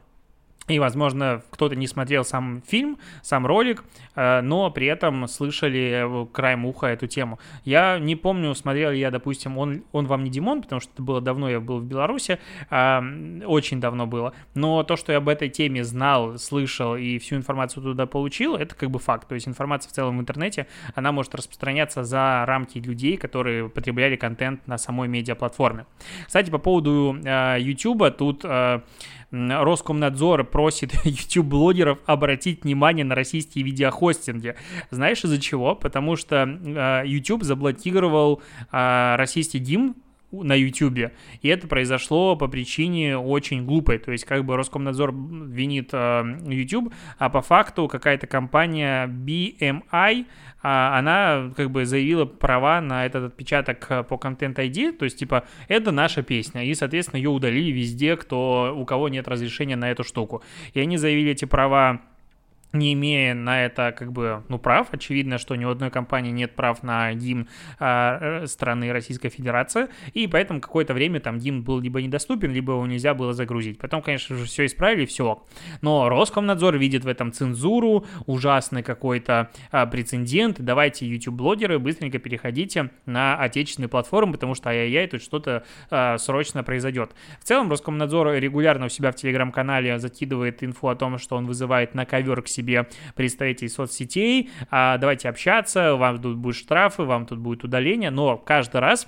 и, 0.67 0.79
возможно, 0.79 1.43
кто-то 1.51 1.75
не 1.75 1.87
смотрел 1.87 2.25
сам 2.25 2.63
фильм, 2.67 2.97
сам 3.21 3.45
ролик, 3.45 3.83
э, 4.15 4.41
но 4.41 4.71
при 4.71 4.87
этом 4.87 5.27
слышали 5.27 6.25
краем 6.31 6.65
уха 6.65 6.87
эту 6.87 7.07
тему. 7.07 7.39
Я 7.63 7.99
не 7.99 8.15
помню, 8.15 8.55
смотрел 8.55 8.91
я, 8.91 9.11
допустим, 9.11 9.57
он, 9.57 9.83
он 9.91 10.07
вам 10.07 10.23
не 10.23 10.31
Димон, 10.31 10.61
потому 10.63 10.81
что 10.81 10.91
это 10.93 11.03
было 11.03 11.21
давно, 11.21 11.49
я 11.49 11.59
был 11.59 11.79
в 11.79 11.85
Беларуси, 11.85 12.39
а, 12.69 13.03
очень 13.45 13.79
давно 13.79 14.07
было. 14.07 14.33
Но 14.55 14.83
то, 14.83 14.95
что 14.95 15.11
я 15.11 15.19
об 15.19 15.29
этой 15.29 15.49
теме 15.49 15.83
знал, 15.83 16.37
слышал 16.37 16.95
и 16.95 17.19
всю 17.19 17.35
информацию 17.35 17.83
туда 17.83 18.05
получил, 18.05 18.55
это 18.55 18.75
как 18.75 18.89
бы 18.89 18.99
факт. 18.99 19.27
То 19.27 19.35
есть 19.35 19.47
информация 19.47 19.89
в 19.89 19.93
целом 19.93 20.17
в 20.17 20.21
интернете, 20.21 20.67
она 20.95 21.11
может 21.11 21.35
распространяться 21.35 22.03
за 22.03 22.43
рамки 22.47 22.79
людей, 22.79 23.17
которые 23.17 23.69
потребляли 23.69 24.15
контент 24.15 24.65
на 24.67 24.77
самой 24.77 25.07
медиаплатформе. 25.07 25.85
Кстати, 26.25 26.49
по 26.49 26.57
поводу 26.57 27.17
э, 27.23 27.57
YouTube, 27.59 28.15
тут 28.17 28.43
э, 28.43 28.81
Роскомнадзор 29.31 30.43
просит 30.45 30.93
YouTube-блогеров 31.03 31.99
обратить 32.05 32.63
внимание 32.63 33.05
на 33.05 33.15
российские 33.15 33.63
видеохостинги. 33.63 34.55
Знаешь 34.91 35.23
из-за 35.23 35.39
чего? 35.39 35.75
Потому 35.75 36.15
что 36.15 37.03
YouTube 37.05 37.43
заблокировал 37.43 38.41
э, 38.71 39.15
российский 39.17 39.59
гимн 39.59 39.95
на 40.31 40.53
YouTube. 40.53 41.11
И 41.41 41.47
это 41.47 41.67
произошло 41.67 42.35
по 42.35 42.47
причине 42.47 43.17
очень 43.17 43.65
глупой. 43.65 43.97
То 43.99 44.11
есть 44.11 44.25
как 44.25 44.45
бы 44.45 44.55
Роскомнадзор 44.55 45.13
винит 45.13 45.89
э, 45.93 46.23
YouTube, 46.47 46.93
а 47.17 47.29
по 47.29 47.41
факту 47.41 47.87
какая-то 47.87 48.27
компания 48.27 49.07
BMI, 49.07 50.21
э, 50.21 50.25
она 50.61 51.51
как 51.55 51.71
бы 51.71 51.85
заявила 51.85 52.25
права 52.25 52.81
на 52.81 53.05
этот 53.05 53.25
отпечаток 53.25 53.85
э, 53.89 54.03
по 54.03 54.15
Content 54.15 54.55
ID, 54.55 54.93
то 54.93 55.05
есть 55.05 55.17
типа 55.17 55.45
это 55.67 55.91
наша 55.91 56.23
песня. 56.23 56.65
И, 56.65 56.73
соответственно, 56.73 57.17
ее 57.17 57.29
удалили 57.29 57.71
везде, 57.71 58.15
кто, 58.15 58.73
у 58.75 58.85
кого 58.85 59.09
нет 59.09 59.27
разрешения 59.27 59.75
на 59.75 59.91
эту 59.91 60.03
штуку. 60.03 60.43
И 60.73 60.79
они 60.79 60.97
заявили 60.97 61.31
эти 61.31 61.45
права 61.45 62.01
не 62.73 62.93
имея 62.93 63.33
на 63.33 63.65
это 63.65 63.93
как 63.97 64.11
бы, 64.11 64.43
ну, 64.49 64.59
прав. 64.59 64.87
Очевидно, 64.91 65.37
что 65.37 65.55
ни 65.55 65.65
у 65.65 65.69
одной 65.69 65.89
компании 65.89 66.31
нет 66.31 66.55
прав 66.55 66.83
на 66.83 67.13
гимн 67.13 67.47
а, 67.79 68.43
страны 68.47 68.91
Российской 68.91 69.29
Федерации, 69.29 69.87
и 70.13 70.27
поэтому 70.27 70.61
какое-то 70.61 70.93
время 70.93 71.19
там 71.19 71.39
гимн 71.39 71.63
был 71.63 71.79
либо 71.79 72.01
недоступен, 72.01 72.51
либо 72.51 72.73
его 72.73 72.85
нельзя 72.85 73.13
было 73.13 73.33
загрузить. 73.33 73.79
Потом, 73.79 74.01
конечно 74.01 74.35
же, 74.35 74.45
все 74.45 74.65
исправили, 74.65 75.05
все. 75.05 75.43
Но 75.81 76.09
Роскомнадзор 76.09 76.77
видит 76.77 77.03
в 77.05 77.07
этом 77.07 77.31
цензуру, 77.31 78.05
ужасный 78.25 78.83
какой-то 78.83 79.49
а, 79.71 79.85
прецедент. 79.85 80.57
Давайте, 80.59 81.07
YouTube-блогеры, 81.07 81.79
быстренько 81.79 82.19
переходите 82.19 82.91
на 83.05 83.37
отечественные 83.37 83.89
платформы, 83.89 84.33
потому 84.33 84.55
что 84.55 84.69
ай-яй-яй, 84.69 85.07
тут 85.07 85.21
что-то 85.21 85.63
а, 85.89 86.17
срочно 86.17 86.63
произойдет. 86.63 87.11
В 87.39 87.45
целом, 87.45 87.69
Роскомнадзор 87.69 88.33
регулярно 88.33 88.87
у 88.87 88.89
себя 88.89 89.11
в 89.11 89.15
Телеграм-канале 89.15 89.97
закидывает 89.99 90.63
инфу 90.63 90.89
о 90.89 90.95
том, 90.95 91.17
что 91.17 91.35
он 91.35 91.45
вызывает 91.45 91.95
на 91.95 92.05
ковер 92.05 92.41
к 92.41 92.47
себе 92.55 92.87
представителей 93.15 93.69
соцсетей, 93.69 94.49
а 94.71 94.97
давайте 94.97 95.29
общаться, 95.29 95.95
вам 95.95 96.21
тут 96.21 96.37
будут 96.37 96.57
штрафы, 96.57 97.03
вам 97.03 97.25
тут 97.25 97.39
будет 97.39 97.63
удаление, 97.63 98.09
но 98.09 98.37
каждый 98.37 98.81
раз 98.81 99.07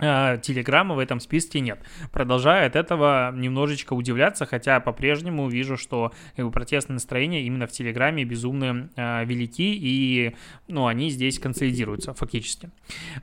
Телеграма 0.00 0.94
в 0.94 0.98
этом 0.98 1.20
списке 1.20 1.60
нет. 1.60 1.78
Продолжаю 2.12 2.66
от 2.66 2.76
этого 2.76 3.32
немножечко 3.34 3.92
удивляться, 3.92 4.46
хотя 4.46 4.80
по-прежнему 4.80 5.48
вижу, 5.48 5.76
что 5.76 6.12
как 6.36 6.44
бы, 6.44 6.50
протестные 6.50 6.94
настроения 6.94 7.42
именно 7.42 7.66
в 7.66 7.70
Телеграме 7.72 8.24
безумно 8.24 8.90
э, 8.96 9.24
велики, 9.24 9.74
и 9.74 10.34
ну, 10.68 10.86
они 10.86 11.10
здесь 11.10 11.38
консолидируются 11.38 12.14
фактически. 12.14 12.70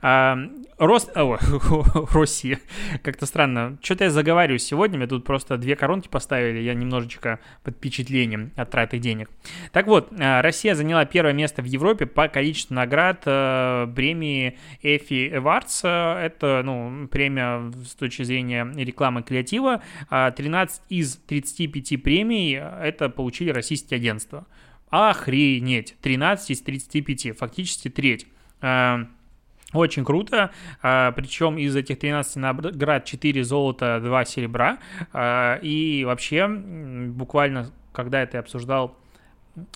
А, 0.02 0.38
Рост... 0.78 1.16
О, 1.16 1.38
Россия. 2.12 2.60
Как-то 3.02 3.26
странно. 3.26 3.78
Что-то 3.82 4.04
я 4.04 4.10
заговариваю 4.10 4.58
сегодня, 4.58 4.98
мне 4.98 5.06
тут 5.06 5.24
просто 5.24 5.56
две 5.56 5.76
коронки 5.76 6.08
поставили, 6.08 6.60
я 6.60 6.74
немножечко 6.74 7.40
под 7.64 7.76
впечатлением 7.76 8.52
от 8.56 8.70
траты 8.70 8.98
денег. 8.98 9.30
Так 9.72 9.86
вот, 9.86 10.12
Россия 10.16 10.74
заняла 10.74 11.04
первое 11.04 11.32
место 11.32 11.62
в 11.62 11.66
Европе 11.66 12.06
по 12.06 12.28
количеству 12.28 12.74
наград 12.74 13.22
э, 13.26 13.88
премии 13.94 14.58
Эфи 14.82 15.28
Эвардс. 15.34 15.84
Это 15.84 16.62
ну, 16.68 17.08
премия 17.08 17.72
с 17.84 17.94
точки 17.94 18.22
зрения 18.22 18.70
рекламы 18.76 19.22
креатива. 19.22 19.82
13 20.10 20.80
а 20.80 20.82
из 20.88 21.16
35 21.16 22.02
премий 22.02 22.52
это 22.54 23.08
получили 23.08 23.50
российские 23.50 23.96
агентства. 23.96 24.46
Охренеть! 24.90 25.96
13 26.02 26.50
из 26.50 26.60
35, 26.60 27.36
фактически 27.38 27.88
треть. 27.88 28.26
А, 28.60 29.06
очень 29.72 30.04
круто, 30.04 30.50
а, 30.82 31.12
причем 31.12 31.58
из 31.58 31.74
этих 31.76 31.98
13 31.98 32.36
наград 32.36 33.04
4 33.04 33.44
золота, 33.44 34.00
2 34.02 34.24
серебра, 34.24 34.78
и 35.62 36.04
вообще 36.06 36.48
буквально, 36.48 37.70
когда 37.92 38.22
это 38.22 38.38
я 38.38 38.40
обсуждал 38.40 38.96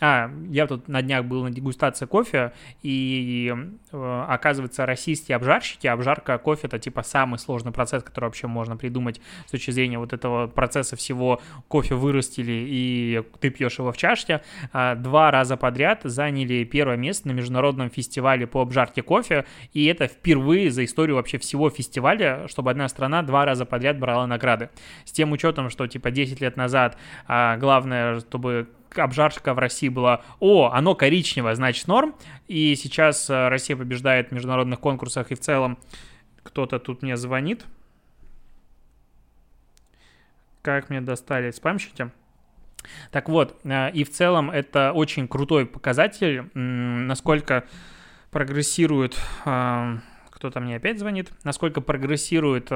а, 0.00 0.30
я 0.48 0.66
тут 0.66 0.88
на 0.88 1.02
днях 1.02 1.24
был 1.24 1.42
на 1.44 1.50
дегустации 1.50 2.06
кофе, 2.06 2.52
и 2.82 3.54
э, 3.92 4.24
оказывается, 4.28 4.86
российские 4.86 5.36
обжарщики, 5.36 5.86
обжарка 5.86 6.38
кофе 6.38 6.66
это 6.66 6.78
типа 6.78 7.02
самый 7.02 7.38
сложный 7.38 7.72
процесс, 7.72 8.02
который 8.02 8.26
вообще 8.26 8.46
можно 8.46 8.76
придумать 8.76 9.20
с 9.46 9.50
точки 9.50 9.70
зрения 9.70 9.98
вот 9.98 10.12
этого 10.12 10.46
процесса 10.46 10.96
всего. 10.96 11.40
Кофе 11.68 11.94
вырастили, 11.94 12.64
и 12.68 13.22
ты 13.40 13.50
пьешь 13.50 13.78
его 13.78 13.92
в 13.92 13.96
чашке. 13.96 14.42
А, 14.72 14.94
два 14.94 15.30
раза 15.30 15.56
подряд 15.56 16.00
заняли 16.04 16.64
первое 16.64 16.96
место 16.96 17.28
на 17.28 17.32
международном 17.32 17.90
фестивале 17.90 18.46
по 18.46 18.60
обжарке 18.60 19.02
кофе, 19.02 19.44
и 19.72 19.84
это 19.86 20.06
впервые 20.06 20.70
за 20.70 20.84
историю 20.84 21.16
вообще 21.16 21.38
всего 21.38 21.70
фестиваля, 21.70 22.46
чтобы 22.48 22.70
одна 22.70 22.88
страна 22.88 23.22
два 23.22 23.44
раза 23.44 23.64
подряд 23.64 23.98
брала 23.98 24.26
награды. 24.26 24.70
С 25.04 25.12
тем 25.12 25.32
учетом, 25.32 25.70
что 25.70 25.86
типа 25.86 26.10
10 26.10 26.40
лет 26.40 26.56
назад 26.56 26.96
а, 27.26 27.56
главное, 27.56 28.20
чтобы 28.20 28.68
обжарка 28.98 29.54
в 29.54 29.58
России 29.58 29.88
была, 29.88 30.22
о, 30.40 30.70
оно 30.72 30.94
коричневое, 30.94 31.54
значит 31.54 31.86
норм, 31.86 32.14
и 32.48 32.74
сейчас 32.76 33.28
э, 33.30 33.48
Россия 33.48 33.76
побеждает 33.76 34.28
в 34.28 34.32
международных 34.32 34.80
конкурсах, 34.80 35.30
и 35.30 35.34
в 35.34 35.40
целом 35.40 35.78
кто-то 36.42 36.78
тут 36.78 37.02
мне 37.02 37.16
звонит. 37.16 37.64
как 40.62 40.90
мне 40.90 41.00
достали 41.00 41.50
спамщики. 41.50 42.10
Так 43.10 43.28
вот, 43.28 43.60
и 43.64 44.04
в 44.04 44.10
целом 44.10 44.50
это 44.50 44.92
очень 44.92 45.28
крутой 45.28 45.66
показатель, 45.66 46.50
насколько 46.54 47.64
прогрессирует... 48.30 49.18
Кто-то 49.44 50.58
мне 50.58 50.74
опять 50.76 50.98
звонит. 50.98 51.30
Насколько 51.44 51.80
прогрессирует 51.80 52.72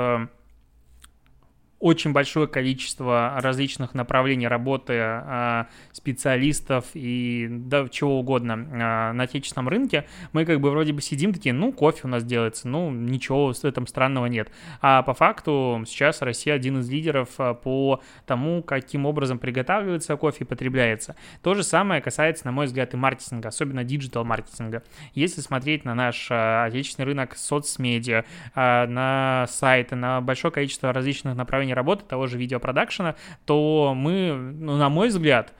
очень 1.78 2.12
большое 2.12 2.46
количество 2.46 3.34
различных 3.38 3.94
направлений 3.94 4.48
работы 4.48 4.94
а, 4.98 5.66
специалистов 5.92 6.86
и 6.94 7.48
да, 7.50 7.86
чего 7.88 8.18
угодно 8.18 8.54
а, 8.54 9.12
на 9.12 9.24
отечественном 9.24 9.68
рынке, 9.68 10.06
мы 10.32 10.46
как 10.46 10.60
бы 10.60 10.70
вроде 10.70 10.92
бы 10.92 11.02
сидим 11.02 11.34
такие, 11.34 11.52
ну, 11.52 11.72
кофе 11.72 12.02
у 12.04 12.08
нас 12.08 12.24
делается, 12.24 12.66
ну, 12.68 12.90
ничего 12.90 13.52
в 13.52 13.64
этом 13.64 13.86
странного 13.86 14.26
нет. 14.26 14.50
А 14.80 15.02
по 15.02 15.12
факту 15.12 15.82
сейчас 15.86 16.22
Россия 16.22 16.54
один 16.54 16.80
из 16.80 16.88
лидеров 16.88 17.28
а, 17.38 17.52
по 17.52 18.00
тому, 18.24 18.62
каким 18.62 19.04
образом 19.04 19.38
приготавливается 19.38 20.16
кофе 20.16 20.44
и 20.44 20.46
потребляется. 20.46 21.14
То 21.42 21.54
же 21.54 21.62
самое 21.62 22.00
касается, 22.00 22.46
на 22.46 22.52
мой 22.52 22.66
взгляд, 22.66 22.94
и 22.94 22.96
маркетинга, 22.96 23.48
особенно 23.48 23.84
диджитал-маркетинга. 23.84 24.82
Если 25.12 25.42
смотреть 25.42 25.84
на 25.84 25.94
наш 25.94 26.30
отечественный 26.30 27.06
рынок 27.06 27.36
соцмедиа, 27.36 28.24
на 28.54 29.46
сайты, 29.48 29.94
на 29.96 30.20
большое 30.20 30.52
количество 30.52 30.92
различных 30.92 31.36
направлений 31.36 31.65
направлении 31.66 31.72
работы 31.74 32.04
того 32.04 32.26
же 32.26 32.38
видеопродакшена, 32.38 33.16
то 33.44 33.94
мы, 33.94 34.32
ну, 34.34 34.76
на 34.76 34.88
мой 34.88 35.08
взгляд, 35.08 35.52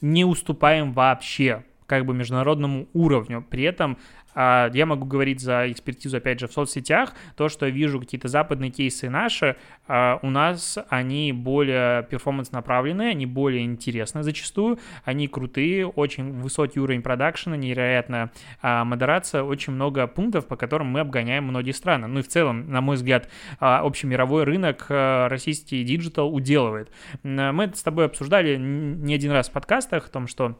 не 0.00 0.24
уступаем 0.24 0.92
вообще 0.92 1.64
как 1.86 2.06
бы 2.06 2.14
международному 2.14 2.86
уровню. 2.92 3.44
При 3.50 3.64
этом 3.64 3.98
а 4.34 4.70
я 4.72 4.86
могу 4.86 5.06
говорить 5.06 5.40
за 5.40 5.70
экспертизу, 5.70 6.16
опять 6.16 6.40
же, 6.40 6.48
в 6.48 6.52
соцсетях. 6.52 7.14
То, 7.36 7.48
что 7.48 7.66
я 7.66 7.72
вижу 7.72 8.00
какие-то 8.00 8.28
западные 8.28 8.70
кейсы 8.70 9.10
наши, 9.10 9.56
а, 9.88 10.18
у 10.22 10.30
нас 10.30 10.78
они 10.88 11.32
более 11.32 12.04
performance 12.04 12.52
направленные, 12.52 13.10
они 13.10 13.26
более 13.26 13.64
интересны 13.64 14.22
зачастую, 14.22 14.78
они 15.04 15.28
крутые, 15.28 15.86
очень 15.86 16.40
высокий 16.40 16.80
уровень 16.80 17.02
продакшена, 17.02 17.56
невероятная 17.56 18.32
а, 18.62 18.84
модерация, 18.84 19.42
очень 19.42 19.72
много 19.72 20.06
пунктов, 20.06 20.46
по 20.46 20.56
которым 20.56 20.88
мы 20.88 21.00
обгоняем 21.00 21.44
многие 21.44 21.72
страны. 21.72 22.06
Ну 22.06 22.20
и 22.20 22.22
в 22.22 22.28
целом, 22.28 22.70
на 22.70 22.80
мой 22.80 22.96
взгляд, 22.96 23.28
общемировой 23.58 24.44
рынок 24.44 24.86
российский 24.88 25.82
digital 25.84 26.34
уделывает. 26.34 26.90
Мы 27.22 27.64
это 27.64 27.76
с 27.76 27.82
тобой 27.82 28.06
обсуждали 28.06 28.56
не 28.56 29.14
один 29.14 29.32
раз 29.32 29.48
в 29.48 29.52
подкастах, 29.52 30.06
о 30.06 30.10
том, 30.10 30.26
что 30.26 30.56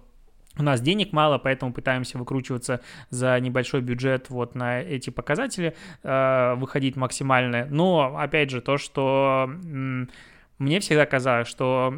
у 0.59 0.63
нас 0.63 0.81
денег 0.81 1.13
мало, 1.13 1.39
поэтому 1.39 1.73
пытаемся 1.73 2.19
выкручиваться 2.19 2.81
за 3.11 3.39
небольшой 3.41 3.81
бюджет 3.81 4.31
вот 4.31 4.55
на 4.55 4.81
эти 4.81 5.11
показатели, 5.11 5.75
э, 6.03 6.55
выходить 6.57 6.97
максимально. 6.97 7.67
Но, 7.71 8.17
опять 8.19 8.51
же, 8.51 8.61
то, 8.61 8.77
что 8.77 9.49
мне 10.59 10.81
всегда 10.81 11.07
казалось, 11.07 11.49
что 11.49 11.95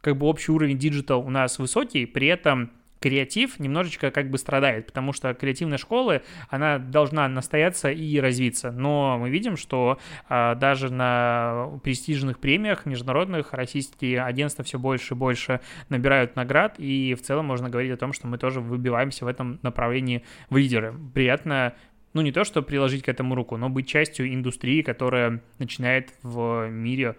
как 0.00 0.16
бы 0.16 0.26
общий 0.26 0.52
уровень 0.52 0.78
digital 0.78 1.20
у 1.20 1.30
нас 1.30 1.58
высокий, 1.58 2.06
при 2.06 2.28
этом 2.28 2.70
креатив 3.00 3.58
немножечко 3.58 4.10
как 4.10 4.30
бы 4.30 4.38
страдает, 4.38 4.86
потому 4.86 5.12
что 5.12 5.34
креативная 5.34 5.78
школа, 5.78 6.22
она 6.48 6.78
должна 6.78 7.26
настояться 7.28 7.90
и 7.90 8.20
развиться. 8.20 8.70
Но 8.70 9.18
мы 9.18 9.30
видим, 9.30 9.56
что 9.56 9.98
а, 10.28 10.54
даже 10.54 10.92
на 10.92 11.80
престижных 11.82 12.38
премиях 12.38 12.86
международных 12.86 13.52
российские 13.52 14.22
агентства 14.22 14.64
все 14.64 14.78
больше 14.78 15.14
и 15.14 15.16
больше 15.16 15.60
набирают 15.88 16.36
наград, 16.36 16.74
и 16.78 17.14
в 17.14 17.22
целом 17.22 17.46
можно 17.46 17.70
говорить 17.70 17.92
о 17.92 17.96
том, 17.96 18.12
что 18.12 18.26
мы 18.26 18.38
тоже 18.38 18.60
выбиваемся 18.60 19.24
в 19.24 19.28
этом 19.28 19.58
направлении 19.62 20.24
в 20.50 20.56
лидеры. 20.58 20.94
Приятно 21.14 21.74
ну, 22.12 22.22
не 22.22 22.32
то, 22.32 22.44
что 22.44 22.62
приложить 22.62 23.02
к 23.02 23.08
этому 23.08 23.34
руку, 23.34 23.56
но 23.56 23.68
быть 23.68 23.88
частью 23.88 24.32
индустрии, 24.32 24.82
которая 24.82 25.42
начинает 25.58 26.12
в 26.22 26.68
мире 26.68 27.16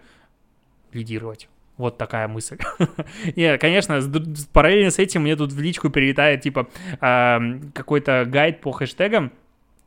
лидировать. 0.92 1.48
Вот 1.76 1.98
такая 1.98 2.28
мысль. 2.28 2.58
Нет, 3.36 3.60
конечно, 3.60 4.00
параллельно 4.52 4.90
с 4.90 4.98
этим 4.98 5.22
мне 5.22 5.36
тут 5.36 5.52
в 5.52 5.60
личку 5.60 5.90
прилетает, 5.90 6.42
типа, 6.42 6.68
какой-то 7.00 8.24
гайд 8.26 8.60
по 8.60 8.72
хэштегам, 8.72 9.32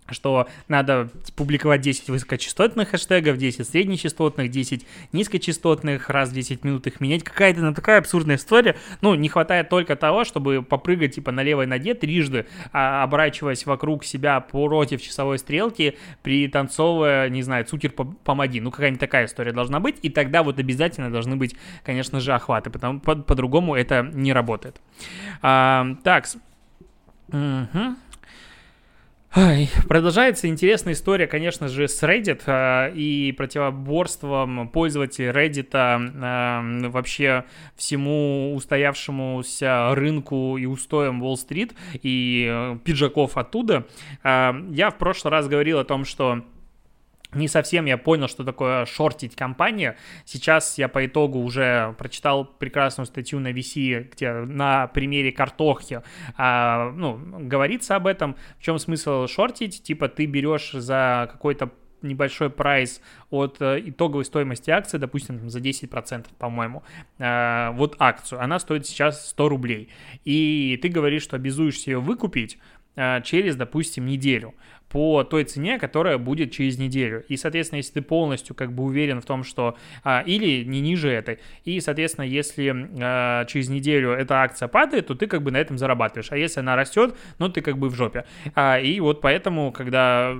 что 0.09 0.47
надо 0.67 1.09
публиковать 1.35 1.81
10 1.81 2.09
высокочастотных 2.09 2.89
хэштегов, 2.89 3.37
10 3.37 3.67
среднечастотных, 3.67 4.51
10 4.51 4.85
низкочастотных, 5.11 6.09
раз 6.09 6.29
в 6.29 6.33
10 6.33 6.63
минут 6.63 6.87
их 6.87 7.01
менять. 7.01 7.23
Какая-то 7.23 7.61
ну, 7.61 7.73
такая 7.73 7.99
абсурдная 7.99 8.35
история. 8.35 8.75
Ну, 9.01 9.15
не 9.15 9.29
хватает 9.29 9.69
только 9.69 9.95
того, 9.95 10.23
чтобы 10.23 10.61
попрыгать 10.61 11.15
типа 11.15 11.31
на 11.31 11.41
левой 11.41 11.65
ноге 11.65 11.93
трижды, 11.95 12.45
а, 12.71 13.03
оборачиваясь 13.03 13.65
вокруг 13.65 14.03
себя 14.03 14.39
против 14.39 15.01
часовой 15.01 15.39
стрелки, 15.39 15.97
пританцовывая, 16.21 17.29
не 17.29 17.41
знаю, 17.41 17.65
цукер 17.65 17.91
помоги. 17.91 18.61
Ну, 18.61 18.71
какая-нибудь 18.71 18.99
такая 18.99 19.25
история 19.25 19.53
должна 19.53 19.79
быть. 19.79 19.97
И 20.03 20.09
тогда 20.09 20.43
вот 20.43 20.59
обязательно 20.59 21.11
должны 21.11 21.35
быть, 21.35 21.55
конечно 21.83 22.19
же, 22.19 22.33
охваты, 22.33 22.69
потому 22.69 22.99
по- 22.99 23.15
по-другому 23.15 23.75
это 23.75 24.09
не 24.13 24.33
работает. 24.33 24.79
А, 25.41 25.87
так. 26.03 26.25
Угу. 27.29 27.95
Ой, 29.37 29.69
продолжается 29.89 30.47
интересная 30.47 30.93
история, 30.93 31.27
конечно 31.27 31.67
же, 31.67 31.89
с 31.89 32.01
Reddit 32.03 32.43
э, 32.45 32.93
и 32.95 33.33
противоборством 33.33 34.69
пользователей 34.69 35.27
Reddit 35.27 35.71
э, 35.73 36.87
вообще 36.87 37.43
всему 37.75 38.55
устоявшемуся 38.55 39.93
рынку 39.93 40.55
и 40.55 40.65
устоям 40.65 41.21
Уолл-стрит 41.21 41.73
и 42.01 42.47
э, 42.49 42.77
пиджаков 42.85 43.35
оттуда. 43.35 43.85
Э, 44.23 44.53
я 44.69 44.89
в 44.89 44.97
прошлый 44.97 45.31
раз 45.31 45.49
говорил 45.49 45.79
о 45.79 45.83
том, 45.83 46.05
что 46.05 46.41
не 47.35 47.47
совсем 47.47 47.85
я 47.85 47.97
понял, 47.97 48.27
что 48.27 48.43
такое 48.43 48.85
шортить 48.85 49.35
компанию. 49.35 49.95
Сейчас 50.25 50.77
я 50.77 50.87
по 50.87 51.05
итогу 51.05 51.39
уже 51.39 51.95
прочитал 51.97 52.45
прекрасную 52.45 53.05
статью 53.05 53.39
на 53.39 53.51
VC, 53.51 54.09
где 54.11 54.31
на 54.31 54.87
примере 54.87 55.31
картохи 55.31 56.01
а, 56.37 56.91
ну, 56.91 57.19
говорится 57.39 57.95
об 57.95 58.07
этом. 58.07 58.35
В 58.59 58.63
чем 58.63 58.79
смысл 58.79 59.27
шортить? 59.27 59.83
Типа 59.83 60.07
ты 60.09 60.25
берешь 60.25 60.71
за 60.71 61.29
какой-то 61.31 61.71
небольшой 62.05 62.49
прайс 62.49 63.01
от 63.29 63.61
э, 63.61 63.81
итоговой 63.85 64.25
стоимости 64.25 64.69
акции, 64.69 64.97
допустим, 64.97 65.49
за 65.49 65.59
10%, 65.59 66.27
по-моему, 66.37 66.83
э, 67.17 67.71
вот 67.73 67.95
акцию, 67.99 68.41
она 68.41 68.59
стоит 68.59 68.85
сейчас 68.85 69.29
100 69.29 69.49
рублей, 69.49 69.89
и 70.23 70.79
ты 70.81 70.89
говоришь, 70.89 71.23
что 71.23 71.35
обязуешься 71.35 71.91
ее 71.91 71.99
выкупить 71.99 72.57
через, 73.23 73.55
допустим, 73.55 74.05
неделю 74.05 74.53
по 74.95 75.25
той 75.25 75.43
цене, 75.43 75.77
которая 75.77 76.17
будет 76.17 76.51
через 76.51 76.77
неделю. 76.77 77.25
И, 77.27 77.35
соответственно, 77.35 77.77
если 77.77 77.95
ты 77.95 78.01
полностью 78.01 78.55
как 78.55 78.71
бы 78.71 78.83
уверен 78.83 79.19
в 79.19 79.25
том, 79.25 79.43
что... 79.43 79.77
А, 80.05 80.23
или 80.25 80.63
не 80.63 80.79
ниже 80.79 81.09
этой. 81.09 81.39
И, 81.65 81.81
соответственно, 81.81 82.23
если 82.23 82.73
а, 83.01 83.43
через 83.43 83.67
неделю 83.67 84.11
эта 84.11 84.41
акция 84.41 84.69
падает, 84.69 85.07
то 85.07 85.15
ты 85.15 85.27
как 85.27 85.43
бы 85.43 85.51
на 85.51 85.57
этом 85.57 85.77
зарабатываешь. 85.77 86.31
А 86.31 86.37
если 86.37 86.61
она 86.61 86.77
растет, 86.77 87.13
ну 87.39 87.49
ты 87.49 87.61
как 87.61 87.77
бы 87.77 87.89
в 87.89 87.95
жопе. 87.95 88.23
А, 88.53 88.79
и 88.79 88.99
вот 89.01 89.19
поэтому, 89.19 89.73
когда 89.73 90.33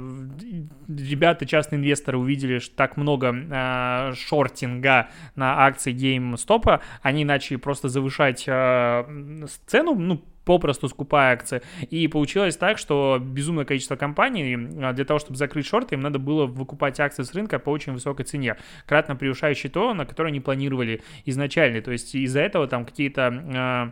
ребята, 0.87 1.45
частные 1.45 1.79
инвесторы 1.79 2.17
увидели, 2.17 2.59
что 2.59 2.75
так 2.77 2.95
много 2.95 3.35
а, 3.51 4.13
шортинга 4.15 5.09
на 5.35 5.65
акции 5.65 5.93
GameStop, 5.93 6.79
они 7.01 7.25
начали 7.25 7.57
просто 7.57 7.89
завышать 7.89 8.45
а, 8.47 9.05
цену, 9.67 9.95
ну, 9.95 10.23
попросту 10.45 10.87
скупая 10.87 11.33
акции. 11.33 11.61
И 11.89 12.07
получилось 12.07 12.55
так, 12.55 12.77
что 12.77 13.19
безумное 13.21 13.65
количество 13.65 13.95
компаний 13.95 14.55
а, 14.81 14.93
для 14.93 15.05
того, 15.05 15.19
чтобы 15.19 15.37
закрыть 15.37 15.65
шорты, 15.65 15.95
им 15.95 16.01
надо 16.01 16.19
было 16.19 16.45
выкупать 16.45 16.99
акции 16.99 17.23
с 17.23 17.33
рынка 17.33 17.59
по 17.59 17.71
очень 17.71 17.93
высокой 17.93 18.25
цене, 18.25 18.55
кратно 18.85 19.15
превышающей 19.15 19.69
то, 19.69 19.93
на 19.93 20.05
которое 20.05 20.29
они 20.29 20.39
планировали 20.39 21.01
изначально. 21.25 21.81
То 21.81 21.91
есть 21.91 22.15
из-за 22.15 22.41
этого 22.41 22.67
там 22.67 22.85
какие-то 22.85 23.43
а, 23.55 23.91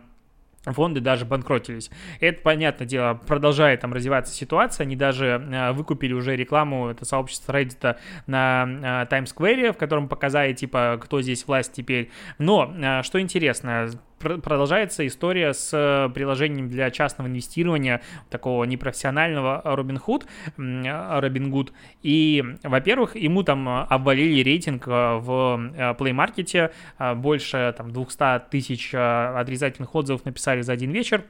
фонды 0.72 1.00
даже 1.00 1.24
банкротились. 1.24 1.90
Это, 2.20 2.40
понятное 2.40 2.86
дело, 2.86 3.14
продолжает 3.14 3.80
там 3.80 3.92
развиваться 3.92 4.32
ситуация. 4.32 4.84
Они 4.84 4.96
даже 4.96 5.26
э, 5.26 5.72
выкупили 5.72 6.12
уже 6.12 6.36
рекламу, 6.36 6.88
это 6.88 7.04
сообщество 7.04 7.52
Reddit 7.52 7.96
на 8.26 9.02
э, 9.02 9.06
Times 9.10 9.34
Square, 9.36 9.72
в 9.72 9.76
котором 9.76 10.08
показали, 10.08 10.52
типа, 10.52 10.98
кто 11.02 11.20
здесь 11.20 11.46
власть 11.46 11.72
теперь. 11.72 12.10
Но, 12.38 12.72
э, 12.76 13.02
что 13.02 13.20
интересно, 13.20 13.90
продолжается 14.24 15.06
история 15.06 15.52
с 15.52 15.70
э, 15.72 16.12
приложением 16.12 16.68
для 16.68 16.90
частного 16.90 17.28
инвестирования, 17.28 18.02
такого 18.30 18.64
непрофессионального 18.64 19.62
Robinhood, 19.64 20.24
Robinhood. 20.56 21.70
И, 22.02 22.44
во-первых, 22.62 23.16
ему 23.16 23.42
там 23.42 23.68
обвалили 23.68 24.42
рейтинг 24.42 24.88
э, 24.88 24.90
в 24.90 25.72
э, 25.76 25.94
Play 25.94 26.12
Market, 26.12 27.14
больше 27.16 27.74
там 27.76 27.90
200 27.92 28.50
тысяч 28.50 28.94
отрицательных 28.94 29.94
отзывов 29.94 30.24
написали 30.24 30.62
за 30.62 30.72
один 30.72 30.90
вечер 30.90 31.24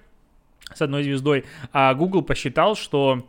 с 0.72 0.80
одной 0.80 1.02
звездой, 1.02 1.44
а 1.72 1.94
Google 1.94 2.22
посчитал, 2.22 2.74
что 2.74 3.24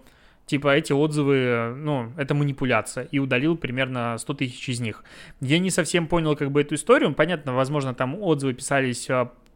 типа 0.46 0.76
эти 0.76 0.94
отзывы, 0.94 1.74
ну, 1.76 2.12
это 2.18 2.34
манипуляция, 2.34 3.06
и 3.06 3.20
удалил 3.20 3.58
примерно 3.58 4.18
100 4.18 4.34
тысяч 4.36 4.70
из 4.70 4.80
них. 4.80 5.04
Я 5.42 5.60
не 5.60 5.70
совсем 5.70 6.08
понял 6.08 6.36
как 6.36 6.52
бы 6.52 6.62
эту 6.62 6.76
историю, 6.76 7.14
понятно, 7.14 7.54
возможно, 7.54 7.94
там 7.94 8.22
отзывы 8.22 8.54
писались 8.54 9.08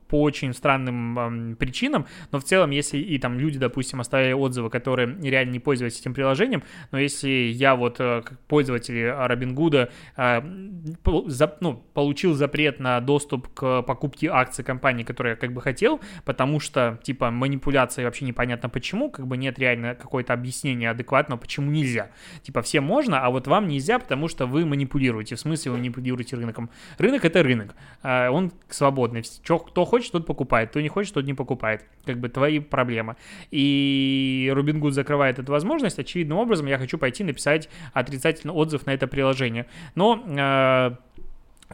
по 0.10 0.22
очень 0.22 0.54
странным 0.54 1.56
причинам, 1.58 2.06
но 2.32 2.40
в 2.40 2.44
целом, 2.44 2.72
если 2.72 2.98
и 2.98 3.18
там 3.20 3.40
люди, 3.40 3.60
допустим, 3.60 4.02
оставили 4.02 4.34
отзывы, 4.34 4.70
которые 4.70 5.16
реально 5.22 5.52
не 5.52 5.60
пользуются 5.60 6.02
этим 6.02 6.14
приложением, 6.14 6.64
но 6.92 7.00
если 7.00 7.30
я 7.30 7.76
вот 7.76 7.98
как 7.98 8.40
пользователь 8.48 9.10
Робингуда 9.10 9.90
ну, 10.18 11.84
получил 11.94 12.34
запрет 12.34 12.80
на 12.80 13.00
доступ 13.00 13.48
к 13.54 13.84
покупке 13.84 14.28
акций 14.28 14.64
компании, 14.64 15.04
которую 15.04 15.34
я 15.34 15.36
как 15.36 15.54
бы 15.54 15.62
хотел, 15.62 16.00
потому 16.26 16.60
что, 16.60 17.00
типа, 17.04 17.30
манипуляция 17.30 18.06
вообще 18.06 18.26
непонятно 18.26 18.70
почему, 18.70 19.12
как 19.12 19.28
бы 19.28 19.38
нет 19.38 19.60
реально 19.60 19.94
какое-то 19.94 20.34
объяснение 20.34 20.90
адекватного, 20.90 21.40
почему 21.40 21.70
нельзя. 21.70 22.10
Типа, 22.42 22.62
всем 22.62 22.84
можно, 22.84 23.24
а 23.24 23.30
вот 23.30 23.48
вам 23.48 23.68
нельзя, 23.68 24.00
потому 24.00 24.28
что 24.28 24.48
вы 24.48 24.66
манипулируете. 24.66 25.36
В 25.36 25.40
смысле 25.40 25.72
вы 25.72 25.78
манипулируете 25.78 26.36
рынком? 26.36 26.70
Рынок— 26.98 27.26
это 27.26 27.44
рынок. 27.44 27.76
А, 28.02 28.32
он 28.32 28.52
свободный. 28.70 29.24
Кто 29.44 29.86
хочет, 29.86 29.99
тот 30.08 30.26
покупает. 30.26 30.70
Кто 30.70 30.82
не 30.82 30.90
хочет, 30.90 31.14
тот 31.14 31.26
не 31.26 31.34
покупает. 31.34 31.86
Как 32.06 32.20
бы 32.20 32.30
твои 32.30 32.60
проблемы. 32.60 33.16
И 33.52 34.52
Robinhood 34.56 34.92
закрывает 34.92 35.40
эту 35.40 35.52
возможность. 35.52 36.00
Очевидным 36.00 36.38
образом 36.38 36.68
я 36.68 36.78
хочу 36.78 36.98
пойти 36.98 37.24
написать 37.24 37.70
отрицательный 37.94 38.54
отзыв 38.54 38.86
на 38.86 38.92
это 38.92 39.08
приложение. 39.08 39.66
Но 39.96 40.24
а, 40.28 40.98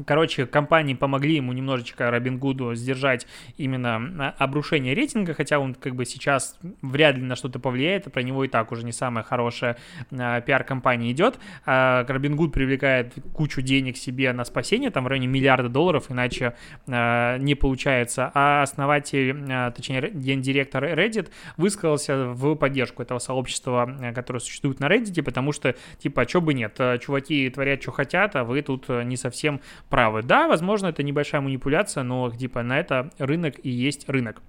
Короче, 0.05 0.45
компании 0.45 0.93
помогли 0.93 1.35
ему 1.35 1.53
немножечко 1.53 2.11
Робин 2.11 2.37
Гуду 2.37 2.75
сдержать 2.75 3.27
именно 3.55 3.95
а, 4.19 4.43
обрушение 4.43 4.93
рейтинга, 4.93 5.33
хотя 5.33 5.59
он 5.59 5.73
как 5.73 5.95
бы 5.95 6.05
сейчас 6.05 6.59
вряд 6.81 7.15
ли 7.15 7.21
на 7.21 7.37
что-то 7.37 7.59
повлияет, 7.59 8.11
про 8.11 8.21
него 8.21 8.43
и 8.43 8.49
так 8.49 8.73
уже 8.73 8.83
не 8.83 8.91
самая 8.91 9.23
хорошая 9.23 9.77
а, 10.11 10.41
пиар-компания 10.41 11.11
идет. 11.11 11.39
А, 11.65 12.05
Робин 12.07 12.35
Гуд 12.35 12.51
привлекает 12.51 13.13
кучу 13.33 13.61
денег 13.61 13.95
себе 13.95 14.33
на 14.33 14.43
спасение, 14.43 14.91
там 14.91 15.05
в 15.05 15.07
районе 15.07 15.27
миллиарда 15.27 15.69
долларов, 15.69 16.07
иначе 16.09 16.55
а, 16.87 17.37
не 17.37 17.55
получается. 17.55 18.31
А 18.33 18.63
основатель, 18.63 19.33
а, 19.49 19.71
точнее, 19.71 20.11
гендиректор 20.13 20.83
Reddit 20.83 21.29
высказался 21.55 22.27
в 22.27 22.55
поддержку 22.55 23.01
этого 23.01 23.19
сообщества, 23.19 23.83
а, 24.01 24.13
которое 24.13 24.39
существует 24.39 24.81
на 24.81 24.87
Reddit, 24.87 25.23
потому 25.23 25.53
что, 25.53 25.73
типа, 25.99 26.23
а 26.23 26.27
что 26.27 26.41
бы 26.41 26.53
нет, 26.53 26.75
а, 26.79 26.97
чуваки 26.97 27.49
творят, 27.49 27.81
что 27.81 27.91
хотят, 27.91 28.35
а 28.35 28.43
вы 28.43 28.61
тут 28.61 28.89
не 28.89 29.15
совсем 29.15 29.61
правы. 29.89 30.23
Да, 30.23 30.47
возможно, 30.47 30.87
это 30.87 31.03
небольшая 31.03 31.41
манипуляция, 31.41 32.03
но 32.03 32.29
типа 32.31 32.63
на 32.63 32.79
это 32.79 33.11
рынок 33.17 33.55
и 33.63 33.69
есть 33.69 34.09
рынок. 34.09 34.41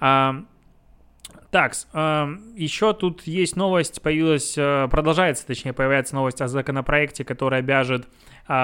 А, 0.00 0.44
так, 1.50 1.72
э, 1.94 2.36
еще 2.56 2.92
тут 2.92 3.22
есть 3.26 3.56
новость, 3.56 4.02
появилась, 4.02 4.54
э, 4.56 4.86
продолжается, 4.90 5.46
точнее, 5.46 5.72
появляется 5.72 6.14
новость 6.14 6.42
о 6.42 6.48
законопроекте, 6.48 7.24
который 7.24 7.60
обяжет 7.60 8.06
а, 8.06 8.10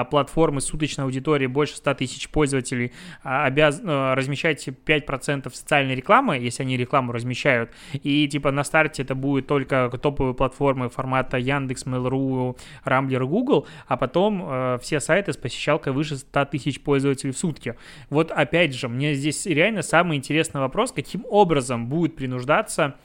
платформы 0.09 0.61
с 0.61 0.65
суточной 0.65 1.05
аудиторией 1.05 1.47
больше 1.47 1.77
100 1.77 1.93
тысяч 1.95 2.29
пользователей 2.29 2.91
а, 3.23 3.45
обяз... 3.45 3.81
Э, 3.83 4.13
размещать 4.13 4.67
5% 4.67 5.53
социальной 5.53 5.95
рекламы, 5.95 6.37
если 6.37 6.63
они 6.63 6.77
рекламу 6.77 7.11
размещают. 7.11 7.71
И 7.93 8.27
типа 8.27 8.51
на 8.51 8.63
старте 8.63 9.03
это 9.03 9.15
будет 9.15 9.47
только 9.47 9.89
топовые 10.01 10.33
платформы 10.33 10.89
формата 10.89 11.37
Яндекс, 11.37 11.85
Mail.ru, 11.85 12.57
Рамблер, 12.83 13.25
Google, 13.25 13.67
а 13.87 13.97
потом 13.97 14.43
э, 14.45 14.79
все 14.81 14.99
сайты 14.99 15.33
с 15.33 15.37
посещалкой 15.37 15.93
выше 15.93 16.17
100 16.17 16.45
тысяч 16.45 16.81
пользователей 16.81 17.31
в 17.31 17.37
сутки. 17.37 17.75
Вот 18.09 18.31
опять 18.31 18.73
же, 18.73 18.87
мне 18.87 19.13
здесь 19.13 19.45
реально 19.45 19.81
самый 19.81 20.17
интересный 20.17 20.61
вопрос, 20.61 20.91
каким 20.91 21.25
образом 21.29 21.87
будет 21.87 22.15
принуждаться 22.15 22.95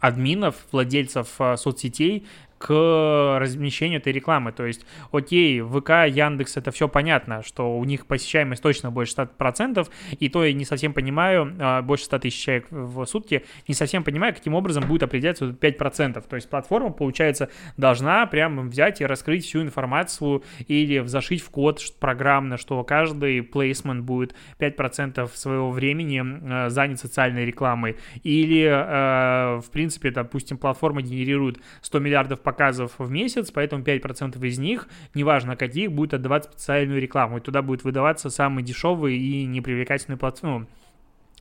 админов, 0.00 0.54
владельцев 0.72 1.28
э, 1.38 1.56
соцсетей 1.56 2.26
к 2.58 3.38
размещению 3.38 4.00
этой 4.00 4.12
рекламы. 4.12 4.52
То 4.52 4.64
есть, 4.64 4.86
окей, 5.12 5.60
ВК, 5.60 5.90
Яндекс, 6.08 6.56
это 6.56 6.70
все 6.70 6.88
понятно, 6.88 7.42
что 7.42 7.76
у 7.76 7.84
них 7.84 8.06
посещаемость 8.06 8.62
точно 8.62 8.90
больше 8.90 9.14
100%, 9.14 9.88
и 10.18 10.28
то 10.28 10.44
я 10.44 10.52
не 10.52 10.64
совсем 10.64 10.92
понимаю, 10.92 11.54
а, 11.58 11.82
больше 11.82 12.04
100 12.04 12.18
тысяч 12.20 12.42
человек 12.42 12.66
в 12.70 13.04
сутки, 13.06 13.44
не 13.68 13.74
совсем 13.74 14.04
понимаю, 14.04 14.34
каким 14.34 14.54
образом 14.54 14.84
будет 14.86 15.02
определяться 15.02 15.46
5%. 15.46 16.24
То 16.26 16.36
есть 16.36 16.48
платформа, 16.48 16.90
получается, 16.90 17.50
должна 17.76 18.26
прям 18.26 18.68
взять 18.68 19.00
и 19.00 19.06
раскрыть 19.06 19.44
всю 19.44 19.62
информацию 19.62 20.42
или 20.66 21.06
зашить 21.06 21.42
в 21.42 21.50
код 21.50 21.80
программно, 22.00 22.56
что 22.56 22.82
каждый 22.84 23.42
плейсмент 23.42 24.04
будет 24.04 24.34
5% 24.58 25.28
своего 25.34 25.70
времени 25.70 26.22
а, 26.24 26.70
занят 26.70 27.00
социальной 27.00 27.44
рекламой. 27.44 27.96
Или, 28.22 28.66
а, 28.70 29.60
в 29.60 29.70
принципе, 29.70 30.10
допустим, 30.10 30.58
платформа 30.58 31.02
генерирует 31.02 31.58
100 31.82 31.98
миллиардов 31.98 32.40
показов 32.46 32.92
в 32.98 33.10
месяц, 33.10 33.50
поэтому 33.50 33.82
5% 33.82 34.46
из 34.46 34.58
них, 34.58 34.88
неважно 35.14 35.56
каких, 35.56 35.90
будет 35.90 36.14
отдавать 36.14 36.44
специальную 36.44 37.00
рекламу. 37.00 37.38
И 37.38 37.40
туда 37.40 37.60
будет 37.60 37.82
выдаваться 37.82 38.30
самый 38.30 38.62
дешевый 38.62 39.18
и 39.18 39.44
непривлекательный 39.44 40.16
платформ, 40.16 40.62
ну, 40.62 40.68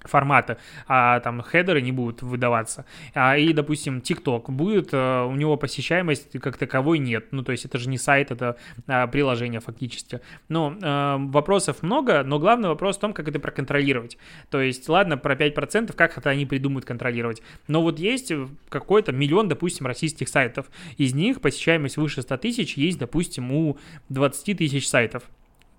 формата, 0.08 0.58
а 0.88 1.20
там 1.20 1.42
хедеры 1.42 1.82
не 1.82 1.92
будут 1.92 2.22
выдаваться. 2.22 2.86
А, 3.14 3.38
и, 3.38 3.54
допустим, 3.54 4.00
TikTok 4.00 4.52
будет, 4.52 4.90
а, 4.94 5.26
у 5.26 5.36
него 5.36 5.58
посещаемость 5.58 6.40
как 6.40 6.58
таковой 6.58 7.00
нет. 7.00 7.28
Ну, 7.32 7.44
то 7.44 7.52
есть 7.52 7.66
это 7.66 7.78
же 7.78 7.90
не 7.90 7.98
сайт, 7.98 8.32
это 8.32 8.58
а, 8.88 9.08
приложение 9.08 9.60
фактически. 9.60 10.22
Ну, 10.50 10.78
а, 10.82 11.18
вопросов 11.18 11.84
много, 11.84 12.24
но 12.24 12.40
главный 12.40 12.70
вопрос 12.70 12.98
в 12.98 13.00
том, 13.00 13.14
как 13.14 13.28
это 13.28 13.40
проконтролировать. 13.40 14.18
То 14.50 14.62
есть, 14.62 14.88
ладно, 14.90 15.18
про 15.18 15.36
5%, 15.36 15.94
как 15.96 16.18
это 16.18 16.30
они 16.30 16.46
придумают 16.46 16.86
контролировать. 16.86 17.42
Но 17.68 17.82
вот 17.82 18.00
есть 18.00 18.32
какой-то 18.70 19.12
миллион, 19.12 19.48
допустим, 19.48 19.86
российских 19.86 20.30
сайтов. 20.30 20.68
Из 20.98 21.14
них 21.14 21.42
посещаемость 21.42 21.98
выше 21.98 22.22
100 22.22 22.38
тысяч 22.38 22.78
есть, 22.78 23.00
допустим, 23.00 23.52
у 23.52 23.78
20 24.10 24.58
тысяч 24.58 24.88
сайтов. 24.88 25.24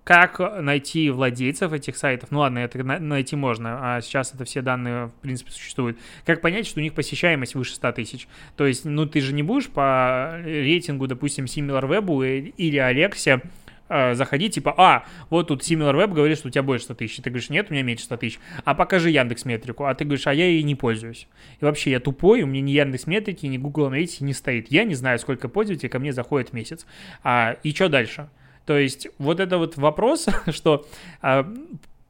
Как 0.07 0.39
найти 0.39 1.11
владельцев 1.11 1.73
этих 1.73 1.97
сайтов? 1.97 2.31
Ну 2.31 2.39
ладно, 2.39 2.61
это 2.61 2.81
найти 2.85 3.35
можно, 3.35 3.97
а 3.97 4.01
сейчас 4.01 4.33
это 4.33 4.45
все 4.45 4.63
данные, 4.63 5.07
в 5.07 5.21
принципе, 5.21 5.51
существуют. 5.51 5.99
Как 6.25 6.41
понять, 6.41 6.69
что 6.69 6.79
у 6.79 6.83
них 6.85 6.95
посещаемость 6.95 7.57
выше 7.57 7.75
100 7.75 7.91
тысяч? 7.91 8.29
То 8.57 8.67
есть, 8.67 8.85
ну 8.85 9.07
ты 9.07 9.21
же 9.21 9.35
не 9.35 9.43
будешь 9.43 9.67
по 9.67 10.41
рейтингу, 10.45 11.09
допустим, 11.09 11.47
SimilarWeb 11.47 12.53
или 12.57 12.79
Alexa 12.79 13.43
э, 13.89 14.15
заходить, 14.15 14.55
типа, 14.55 14.75
а, 14.77 15.07
вот 15.29 15.49
тут 15.49 15.63
SimilarWeb 15.63 16.15
говорит, 16.15 16.39
что 16.39 16.47
у 16.47 16.51
тебя 16.53 16.63
больше 16.63 16.85
100 16.85 16.95
тысяч. 16.95 17.17
Ты 17.17 17.29
говоришь, 17.31 17.51
нет, 17.51 17.67
у 17.71 17.73
меня 17.75 17.83
меньше 17.83 18.05
100 18.05 18.17
тысяч. 18.19 18.39
А 18.65 18.77
покажи 18.77 19.11
Яндекс 19.11 19.45
Метрику. 19.45 19.87
А 19.87 19.95
ты 19.97 20.05
говоришь, 20.05 20.29
а 20.29 20.33
я 20.33 20.47
ей 20.47 20.63
не 20.63 20.77
пользуюсь. 20.77 21.27
И 21.61 21.65
вообще 21.65 21.91
я 21.91 21.99
тупой, 21.99 22.43
у 22.43 22.47
меня 22.47 22.61
ни 22.61 22.71
Яндекс 22.71 23.09
Метрики, 23.09 23.47
ни 23.47 23.59
Google 23.59 23.87
Аналитики 23.87 24.23
не 24.23 24.35
стоит. 24.35 24.71
Я 24.71 24.85
не 24.85 24.95
знаю, 24.95 25.19
сколько 25.19 25.49
пользователей 25.49 25.89
ко 25.89 25.99
мне 25.99 26.13
заходит 26.13 26.51
в 26.51 26.53
месяц. 26.53 26.87
А, 27.25 27.57
и 27.65 27.73
что 27.73 27.89
дальше? 27.89 28.29
То 28.67 28.77
есть 28.77 29.09
вот 29.19 29.41
это 29.41 29.59
вот 29.59 29.77
вопрос, 29.77 30.27
что 30.51 30.87
а, 31.23 31.51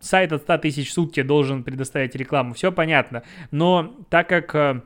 сайт 0.00 0.32
от 0.32 0.42
100 0.42 0.58
тысяч 0.58 0.90
в 0.90 0.92
сутки 0.92 1.22
должен 1.22 1.62
предоставить 1.62 2.14
рекламу, 2.14 2.54
все 2.54 2.72
понятно. 2.72 3.22
Но 3.50 3.94
так 4.08 4.28
как 4.28 4.54
а, 4.54 4.82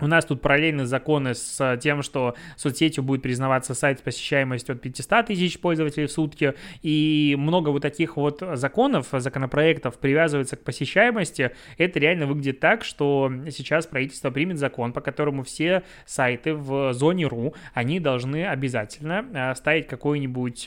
у 0.00 0.06
нас 0.06 0.24
тут 0.24 0.42
параллельно 0.42 0.86
законы 0.86 1.34
с 1.34 1.78
тем, 1.78 2.02
что 2.02 2.34
соцсетью 2.56 3.02
будет 3.02 3.22
признаваться 3.22 3.74
сайт 3.74 3.98
с 3.98 4.02
посещаемостью 4.02 4.74
от 4.74 4.82
500 4.82 5.26
тысяч 5.26 5.58
пользователей 5.58 6.06
в 6.06 6.12
сутки, 6.12 6.54
и 6.82 7.34
много 7.38 7.70
вот 7.70 7.82
таких 7.82 8.16
вот 8.16 8.42
законов, 8.54 9.08
законопроектов 9.12 9.98
привязывается 9.98 10.56
к 10.56 10.64
посещаемости, 10.64 11.52
это 11.78 11.98
реально 11.98 12.26
выглядит 12.26 12.60
так, 12.60 12.84
что 12.84 13.32
сейчас 13.50 13.86
правительство 13.86 14.30
примет 14.30 14.58
закон, 14.58 14.92
по 14.92 15.00
которому 15.00 15.42
все 15.44 15.82
сайты 16.04 16.54
в 16.54 16.92
зоне 16.92 17.26
РУ, 17.26 17.54
они 17.72 18.00
должны 18.00 18.46
обязательно 18.46 19.24
э, 19.32 19.54
ставить 19.54 19.86
какой-нибудь 19.86 20.64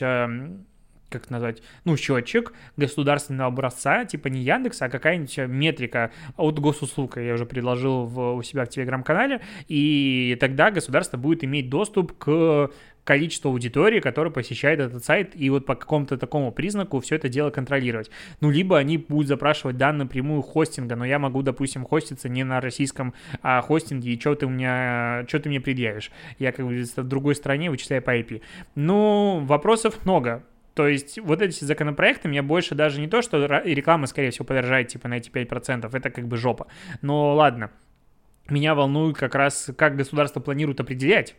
как 1.10 1.30
назвать, 1.30 1.62
ну, 1.84 1.96
счетчик 1.96 2.52
государственного 2.76 3.48
образца, 3.48 4.04
типа 4.04 4.28
не 4.28 4.40
Яндекс, 4.42 4.82
а 4.82 4.88
какая-нибудь 4.88 5.36
метрика 5.48 6.10
от 6.36 6.58
госуслуг, 6.58 7.18
я 7.18 7.34
уже 7.34 7.46
предложил 7.46 8.06
в, 8.06 8.34
у 8.34 8.42
себя 8.42 8.64
в 8.64 8.68
телеграм-канале, 8.68 9.40
и 9.68 10.36
тогда 10.40 10.70
государство 10.70 11.16
будет 11.16 11.44
иметь 11.44 11.68
доступ 11.68 12.16
к 12.16 12.70
количеству 13.04 13.50
аудитории, 13.50 14.00
которая 14.00 14.32
посещает 14.32 14.80
этот 14.80 15.04
сайт, 15.04 15.32
и 15.34 15.50
вот 15.50 15.66
по 15.66 15.74
какому-то 15.74 16.16
такому 16.16 16.52
признаку 16.52 17.00
все 17.00 17.16
это 17.16 17.28
дело 17.28 17.50
контролировать. 17.50 18.10
Ну, 18.40 18.50
либо 18.50 18.78
они 18.78 18.98
будут 18.98 19.28
запрашивать 19.28 19.76
данные 19.76 20.04
напрямую 20.04 20.42
хостинга, 20.42 20.96
но 20.96 21.04
я 21.04 21.18
могу, 21.18 21.42
допустим, 21.42 21.84
хоститься 21.84 22.28
не 22.28 22.44
на 22.44 22.60
российском 22.60 23.14
а, 23.42 23.60
хостинге, 23.62 24.12
и 24.12 24.20
что 24.20 24.34
ты 24.34 24.46
у 24.46 24.48
меня, 24.48 25.24
что 25.28 25.40
ты 25.40 25.48
мне 25.48 25.60
предъявишь? 25.60 26.10
Я 26.38 26.52
как 26.52 26.66
бы 26.66 26.82
в 26.82 27.02
другой 27.04 27.34
стране 27.34 27.70
вычисляю 27.70 28.02
по 28.02 28.16
IP. 28.16 28.42
Ну, 28.74 29.40
вопросов 29.44 30.04
много. 30.04 30.44
То 30.80 30.88
есть 30.88 31.18
вот 31.18 31.42
эти 31.42 31.62
законопроекты 31.62 32.26
мне 32.26 32.40
больше 32.40 32.74
даже 32.74 33.02
не 33.02 33.06
то, 33.06 33.20
что 33.20 33.44
реклама, 33.64 34.06
скорее 34.06 34.30
всего, 34.30 34.46
подорожает 34.46 34.88
типа 34.88 35.08
на 35.08 35.18
эти 35.18 35.28
5%, 35.28 35.94
это 35.94 36.08
как 36.08 36.26
бы 36.26 36.38
жопа. 36.38 36.68
Но 37.02 37.34
ладно, 37.34 37.70
меня 38.48 38.74
волнует 38.74 39.18
как 39.18 39.34
раз, 39.34 39.70
как 39.76 39.94
государство 39.94 40.40
планирует 40.40 40.80
определять 40.80 41.36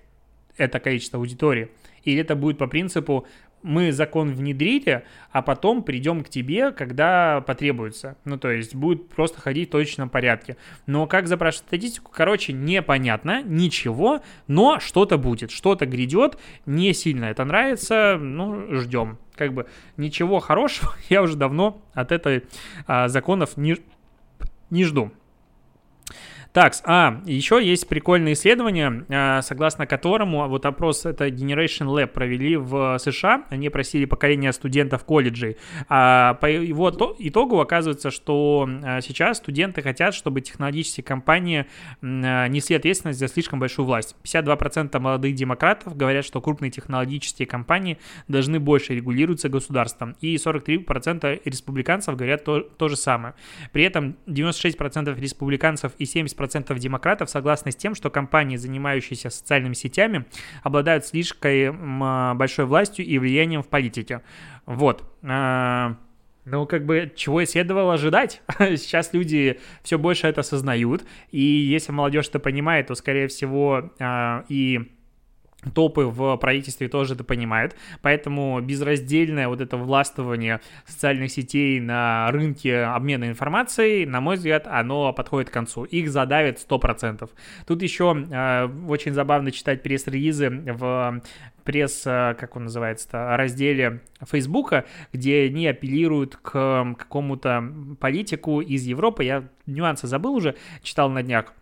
это 0.57 0.79
количество 0.79 1.17
аудитории. 1.17 1.71
Или 2.03 2.21
это 2.21 2.35
будет 2.35 2.59
по 2.59 2.67
принципу 2.67 3.25
мы 3.63 3.91
закон 3.91 4.33
внедрили, 4.33 5.03
а 5.31 5.41
потом 5.41 5.83
придем 5.83 6.23
к 6.23 6.29
тебе, 6.29 6.71
когда 6.71 7.41
потребуется. 7.41 8.17
Ну, 8.25 8.37
то 8.37 8.49
есть 8.49 8.75
будет 8.75 9.09
просто 9.09 9.39
ходить 9.39 9.69
в 9.69 9.71
точном 9.71 10.09
порядке. 10.09 10.57
Но 10.85 11.07
как 11.07 11.27
запрашивать 11.27 11.67
статистику, 11.67 12.11
короче, 12.13 12.53
непонятно, 12.53 13.41
ничего, 13.43 14.21
но 14.47 14.79
что-то 14.79 15.17
будет, 15.17 15.51
что-то 15.51 15.85
грядет, 15.85 16.37
не 16.65 16.93
сильно 16.93 17.25
это 17.25 17.45
нравится, 17.45 18.17
ну, 18.19 18.75
ждем. 18.75 19.17
Как 19.35 19.53
бы 19.53 19.67
ничего 19.97 20.39
хорошего 20.39 20.93
я 21.09 21.21
уже 21.21 21.35
давно 21.35 21.81
от 21.93 22.11
этой 22.11 22.43
а, 22.87 23.07
законов 23.07 23.57
не, 23.57 23.77
не 24.69 24.83
жду. 24.83 25.11
Так, 26.53 26.73
а, 26.83 27.21
еще 27.25 27.65
есть 27.65 27.87
прикольное 27.87 28.33
исследование, 28.33 29.05
а, 29.09 29.41
согласно 29.41 29.87
которому 29.87 30.49
вот 30.49 30.65
опрос 30.65 31.05
это 31.05 31.27
Generation 31.27 31.87
Lab 31.87 32.07
провели 32.07 32.57
в 32.57 32.97
США. 32.99 33.45
Они 33.49 33.69
просили 33.69 34.03
поколение 34.03 34.51
студентов 34.51 35.05
колледжей. 35.05 35.55
А 35.87 36.33
по 36.35 36.47
его 36.47 36.91
итогу 37.19 37.61
оказывается, 37.61 38.11
что 38.11 38.67
а, 38.83 38.99
сейчас 38.99 39.37
студенты 39.37 39.81
хотят, 39.81 40.13
чтобы 40.13 40.41
технологические 40.41 41.05
компании 41.05 41.67
несли 42.01 42.75
ответственность 42.75 43.19
за 43.19 43.29
слишком 43.29 43.59
большую 43.59 43.85
власть. 43.85 44.17
52% 44.25 44.99
молодых 44.99 45.33
демократов 45.35 45.95
говорят, 45.95 46.25
что 46.25 46.41
крупные 46.41 46.69
технологические 46.69 47.47
компании 47.47 47.97
должны 48.27 48.59
больше 48.59 48.93
регулироваться 48.93 49.47
государством. 49.47 50.17
И 50.19 50.35
43% 50.35 51.41
республиканцев 51.45 52.17
говорят 52.17 52.43
то, 52.43 52.59
то 52.59 52.89
же 52.89 52.97
самое. 52.97 53.35
При 53.71 53.83
этом 53.83 54.17
96% 54.27 55.17
республиканцев 55.17 55.93
и 55.97 56.03
70% 56.03 56.40
40% 56.41 56.77
демократов 56.77 57.29
согласны 57.29 57.71
с 57.71 57.75
тем, 57.75 57.95
что 57.95 58.09
компании, 58.09 58.57
занимающиеся 58.57 59.29
социальными 59.29 59.73
сетями, 59.73 60.25
обладают 60.63 61.05
слишком 61.05 62.37
большой 62.37 62.65
властью 62.65 63.05
и 63.05 63.17
влиянием 63.17 63.63
в 63.63 63.67
политике. 63.67 64.21
Вот. 64.65 65.03
А, 65.23 65.97
ну, 66.45 66.65
как 66.65 66.85
бы, 66.85 67.11
чего 67.15 67.41
и 67.41 67.45
следовало 67.45 67.93
ожидать. 67.93 68.41
Сейчас 68.59 69.13
люди 69.13 69.59
все 69.83 69.97
больше 69.97 70.27
это 70.27 70.41
осознают, 70.41 71.03
и 71.31 71.41
если 71.41 71.91
молодежь 71.91 72.29
это 72.29 72.39
понимает, 72.39 72.87
то, 72.87 72.95
скорее 72.95 73.27
всего, 73.27 73.91
а, 73.99 74.43
и 74.49 74.91
топы 75.73 76.05
в 76.05 76.37
правительстве 76.37 76.87
тоже 76.87 77.13
это 77.13 77.23
понимают, 77.23 77.75
поэтому 78.01 78.59
безраздельное 78.61 79.47
вот 79.47 79.61
это 79.61 79.77
властвование 79.77 80.59
социальных 80.85 81.31
сетей 81.31 81.79
на 81.79 82.31
рынке 82.31 82.79
обмена 82.79 83.25
информацией, 83.25 84.05
на 84.05 84.21
мой 84.21 84.35
взгляд, 84.35 84.67
оно 84.67 85.13
подходит 85.13 85.49
к 85.49 85.53
концу. 85.53 85.83
Их 85.83 86.09
задавит 86.09 86.65
100%. 86.67 87.29
Тут 87.67 87.81
еще 87.81 88.27
э, 88.29 88.69
очень 88.87 89.13
забавно 89.13 89.51
читать 89.51 89.83
пресс-релизы 89.83 90.49
в 90.49 91.21
пресс, 91.63 92.03
э, 92.05 92.35
как 92.39 92.55
он 92.55 92.63
называется, 92.63 93.37
разделе 93.37 94.01
Фейсбука, 94.25 94.85
где 95.13 95.43
они 95.43 95.67
апеллируют 95.67 96.35
к 96.37 96.95
какому-то 96.97 97.63
политику 97.99 98.61
из 98.61 98.83
Европы. 98.83 99.23
Я 99.23 99.47
нюансы 99.65 100.07
забыл 100.07 100.35
уже, 100.35 100.55
читал 100.81 101.09
на 101.09 101.23
днях 101.23 101.53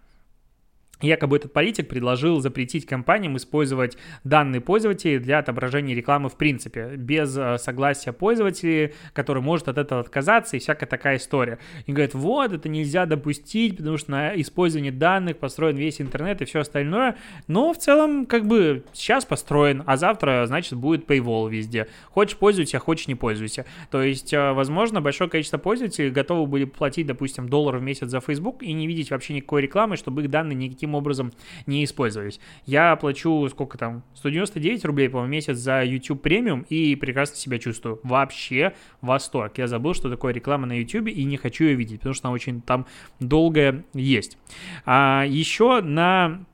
Якобы 1.02 1.38
этот 1.38 1.54
политик 1.54 1.88
предложил 1.88 2.42
запретить 2.42 2.86
компаниям 2.86 3.38
использовать 3.38 3.98
данные 4.26 4.60
пользователей 4.60 5.20
для 5.20 5.40
отображения 5.40 5.96
рекламы 5.96 6.28
в 6.28 6.36
принципе, 6.36 6.96
без 6.98 7.38
э, 7.38 7.58
согласия 7.58 8.12
пользователей, 8.12 8.94
который 9.14 9.42
может 9.42 9.70
от 9.70 9.78
этого 9.78 10.02
отказаться 10.02 10.58
и 10.58 10.60
всякая 10.60 10.88
такая 10.88 11.18
история. 11.18 11.58
И 11.86 11.94
говорят, 11.94 12.14
вот, 12.14 12.52
это 12.52 12.68
нельзя 12.68 13.06
допустить, 13.06 13.78
потому 13.78 13.98
что 13.98 14.12
на 14.12 14.42
использование 14.42 14.92
данных 14.92 15.38
построен 15.38 15.78
весь 15.78 16.02
интернет 16.02 16.42
и 16.42 16.46
все 16.46 16.60
остальное. 16.60 17.16
Но 17.48 17.72
в 17.74 17.78
целом, 17.78 18.26
как 18.26 18.46
бы, 18.46 18.84
сейчас 18.92 19.24
построен, 19.24 19.84
а 19.86 19.96
завтра, 19.96 20.46
значит, 20.48 20.74
будет 20.74 21.10
paywall 21.10 21.50
везде. 21.50 21.88
Хочешь 22.10 22.38
пользуйся, 22.38 22.78
хочешь 22.80 23.08
не 23.08 23.16
пользуйся. 23.16 23.66
То 23.90 24.04
есть, 24.04 24.34
э, 24.34 24.52
возможно, 24.52 25.00
большое 25.00 25.30
количество 25.30 25.58
пользователей 25.58 26.10
готовы 26.10 26.46
были 26.46 26.66
платить, 26.66 27.08
допустим, 27.08 27.48
доллар 27.48 27.78
в 27.78 27.82
месяц 27.82 28.10
за 28.10 28.20
Facebook 28.20 28.64
и 28.64 28.74
не 28.74 28.86
видеть 28.86 29.12
вообще 29.12 29.34
никакой 29.34 29.62
рекламы, 29.62 29.96
чтобы 29.96 30.24
их 30.24 30.30
данные 30.30 30.56
никаким 30.56 30.88
таким 30.89 30.95
образом 30.95 31.32
не 31.67 31.84
использовались. 31.84 32.39
Я 32.65 32.95
плачу, 32.95 33.47
сколько 33.49 33.78
там, 33.78 34.04
199 34.15 34.86
рублей, 34.86 35.10
по 35.10 35.25
месяц 35.25 35.58
за 35.58 35.84
YouTube 35.84 36.21
премиум 36.21 36.65
и 36.69 36.95
прекрасно 36.95 37.36
себя 37.36 37.60
чувствую. 37.60 37.99
Вообще 38.04 38.73
восторг. 39.02 39.58
Я 39.58 39.67
забыл, 39.67 39.93
что 39.93 40.10
такое 40.10 40.34
реклама 40.34 40.65
на 40.65 40.73
YouTube 40.73 41.08
и 41.08 41.23
не 41.23 41.38
хочу 41.38 41.65
ее 41.65 41.75
видеть, 41.75 41.99
потому 41.99 42.15
что 42.15 42.28
она 42.28 42.34
очень 42.34 42.62
там 42.62 42.86
долгая 43.19 43.84
есть. 43.93 44.38
А 44.86 45.25
еще 45.28 45.82
на... 45.82 46.45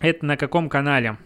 Это 0.00 0.26
на 0.26 0.36
каком 0.36 0.68
канале? 0.68 1.18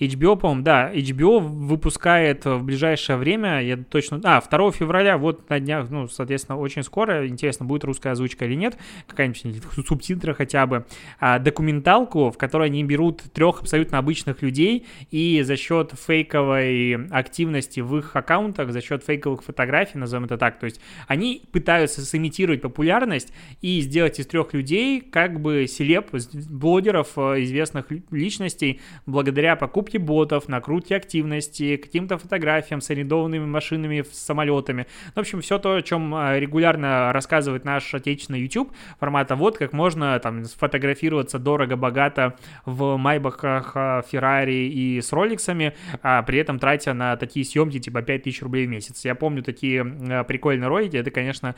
HBO, 0.00 0.36
по-моему, 0.36 0.62
да, 0.62 0.90
HBO 0.92 1.40
выпускает 1.40 2.46
в 2.46 2.62
ближайшее 2.62 3.16
время, 3.16 3.62
я 3.62 3.76
точно... 3.76 4.20
А, 4.24 4.40
2 4.40 4.72
февраля, 4.72 5.18
вот 5.18 5.48
на 5.50 5.60
днях, 5.60 5.90
ну, 5.90 6.08
соответственно, 6.08 6.58
очень 6.58 6.82
скоро, 6.82 7.28
интересно, 7.28 7.66
будет 7.66 7.84
русская 7.84 8.12
озвучка 8.12 8.46
или 8.46 8.54
нет, 8.54 8.78
какая-нибудь 9.06 9.62
субтитры 9.86 10.34
хотя 10.34 10.66
бы, 10.66 10.86
а, 11.18 11.38
документалку, 11.38 12.30
в 12.30 12.38
которой 12.38 12.68
они 12.68 12.82
берут 12.82 13.22
трех 13.34 13.60
абсолютно 13.60 13.98
обычных 13.98 14.40
людей 14.40 14.86
и 15.10 15.42
за 15.42 15.56
счет 15.56 15.92
фейковой 15.92 17.06
активности 17.10 17.80
в 17.80 17.98
их 17.98 18.16
аккаунтах, 18.16 18.72
за 18.72 18.80
счет 18.80 19.04
фейковых 19.04 19.44
фотографий, 19.44 19.98
назовем 19.98 20.24
это 20.24 20.38
так, 20.38 20.58
то 20.58 20.64
есть 20.64 20.80
они 21.08 21.42
пытаются 21.52 22.00
сымитировать 22.00 22.62
популярность 22.62 23.32
и 23.60 23.80
сделать 23.80 24.18
из 24.18 24.26
трех 24.26 24.54
людей 24.54 25.02
как 25.02 25.40
бы 25.40 25.66
селеп, 25.66 26.08
блогеров, 26.48 27.12
э, 27.16 27.42
известных 27.42 27.86
личностей, 28.10 28.80
благодаря 29.04 29.56
покупке 29.56 29.89
покупке 29.90 29.98
ботов, 29.98 30.48
накрутке 30.48 30.96
активности, 30.96 31.76
каким-то 31.76 32.18
фотографиям 32.18 32.80
с 32.80 32.90
арендованными 32.90 33.46
машинами, 33.46 34.02
с 34.02 34.18
самолетами. 34.18 34.86
Ну, 35.06 35.12
в 35.14 35.18
общем, 35.18 35.40
все 35.40 35.58
то, 35.58 35.74
о 35.74 35.82
чем 35.82 36.14
а, 36.14 36.38
регулярно 36.38 37.12
рассказывает 37.12 37.64
наш 37.64 37.94
отечественный 37.94 38.40
YouTube, 38.40 38.72
формата 38.98 39.36
вот 39.36 39.58
как 39.58 39.72
можно 39.72 40.18
там 40.20 40.44
сфотографироваться 40.44 41.38
дорого-богато 41.38 42.34
в 42.66 42.96
Майбахах, 42.96 43.72
а, 43.74 44.02
Феррари 44.02 44.68
и 44.68 45.00
с 45.00 45.12
роликсами, 45.12 45.72
а 46.02 46.22
при 46.22 46.38
этом 46.38 46.58
тратя 46.58 46.94
на 46.94 47.16
такие 47.16 47.44
съемки 47.44 47.78
типа 47.78 48.02
5000 48.02 48.42
рублей 48.42 48.66
в 48.66 48.70
месяц. 48.70 49.04
Я 49.04 49.14
помню 49.14 49.42
такие 49.42 49.82
а, 49.82 50.24
прикольные 50.24 50.68
ролики, 50.68 50.96
это, 50.96 51.10
конечно, 51.10 51.54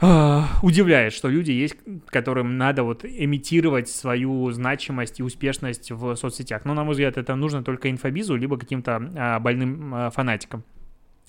удивляет, 0.00 1.12
что 1.12 1.28
люди 1.28 1.50
есть, 1.50 1.76
которым 2.06 2.56
надо 2.56 2.84
вот 2.84 3.04
имитировать 3.04 3.88
свою 3.88 4.50
значимость 4.52 5.18
и 5.18 5.22
успешность 5.22 5.90
в 5.90 6.14
соцсетях. 6.14 6.64
Но, 6.64 6.74
на 6.74 6.84
мой 6.84 6.92
взгляд, 6.92 7.16
это 7.16 7.34
нужно 7.34 7.64
только 7.64 7.90
инфобизу, 7.90 8.36
либо 8.36 8.56
каким-то 8.56 9.10
а, 9.16 9.40
больным 9.40 9.94
а, 9.94 10.10
фанатикам. 10.10 10.64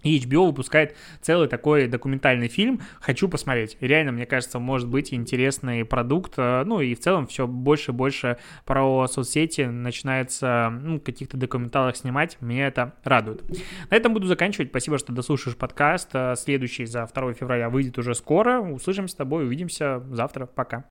И 0.03 0.17
HBO 0.19 0.47
выпускает 0.47 0.95
целый 1.21 1.47
такой 1.47 1.87
документальный 1.87 2.47
фильм. 2.47 2.81
Хочу 3.01 3.27
посмотреть. 3.27 3.77
Реально, 3.81 4.13
мне 4.13 4.25
кажется, 4.25 4.59
может 4.59 4.87
быть 4.87 5.13
интересный 5.13 5.83
продукт. 5.83 6.33
Э, 6.37 6.63
ну 6.65 6.79
и 6.79 6.95
в 6.95 6.99
целом 6.99 7.27
все 7.27 7.47
больше 7.47 7.91
и 7.91 7.93
больше 7.93 8.37
про 8.65 9.07
соцсети 9.07 9.61
начинается 9.61 10.69
ну, 10.81 10.99
каких-то 10.99 11.37
документалах 11.37 11.97
снимать. 11.97 12.37
Меня 12.39 12.67
это 12.67 12.93
радует. 13.03 13.43
На 13.89 13.95
этом 13.95 14.13
буду 14.13 14.27
заканчивать. 14.27 14.69
Спасибо, 14.69 14.97
что 14.97 15.11
дослушаешь 15.11 15.57
подкаст. 15.57 16.09
Э, 16.13 16.35
следующий 16.37 16.85
за 16.85 17.05
2 17.05 17.33
февраля 17.33 17.69
выйдет 17.69 17.97
уже 17.97 18.15
скоро. 18.15 18.59
Услышимся 18.61 19.13
с 19.13 19.17
тобой, 19.17 19.45
увидимся 19.45 20.01
завтра. 20.11 20.45
Пока. 20.45 20.85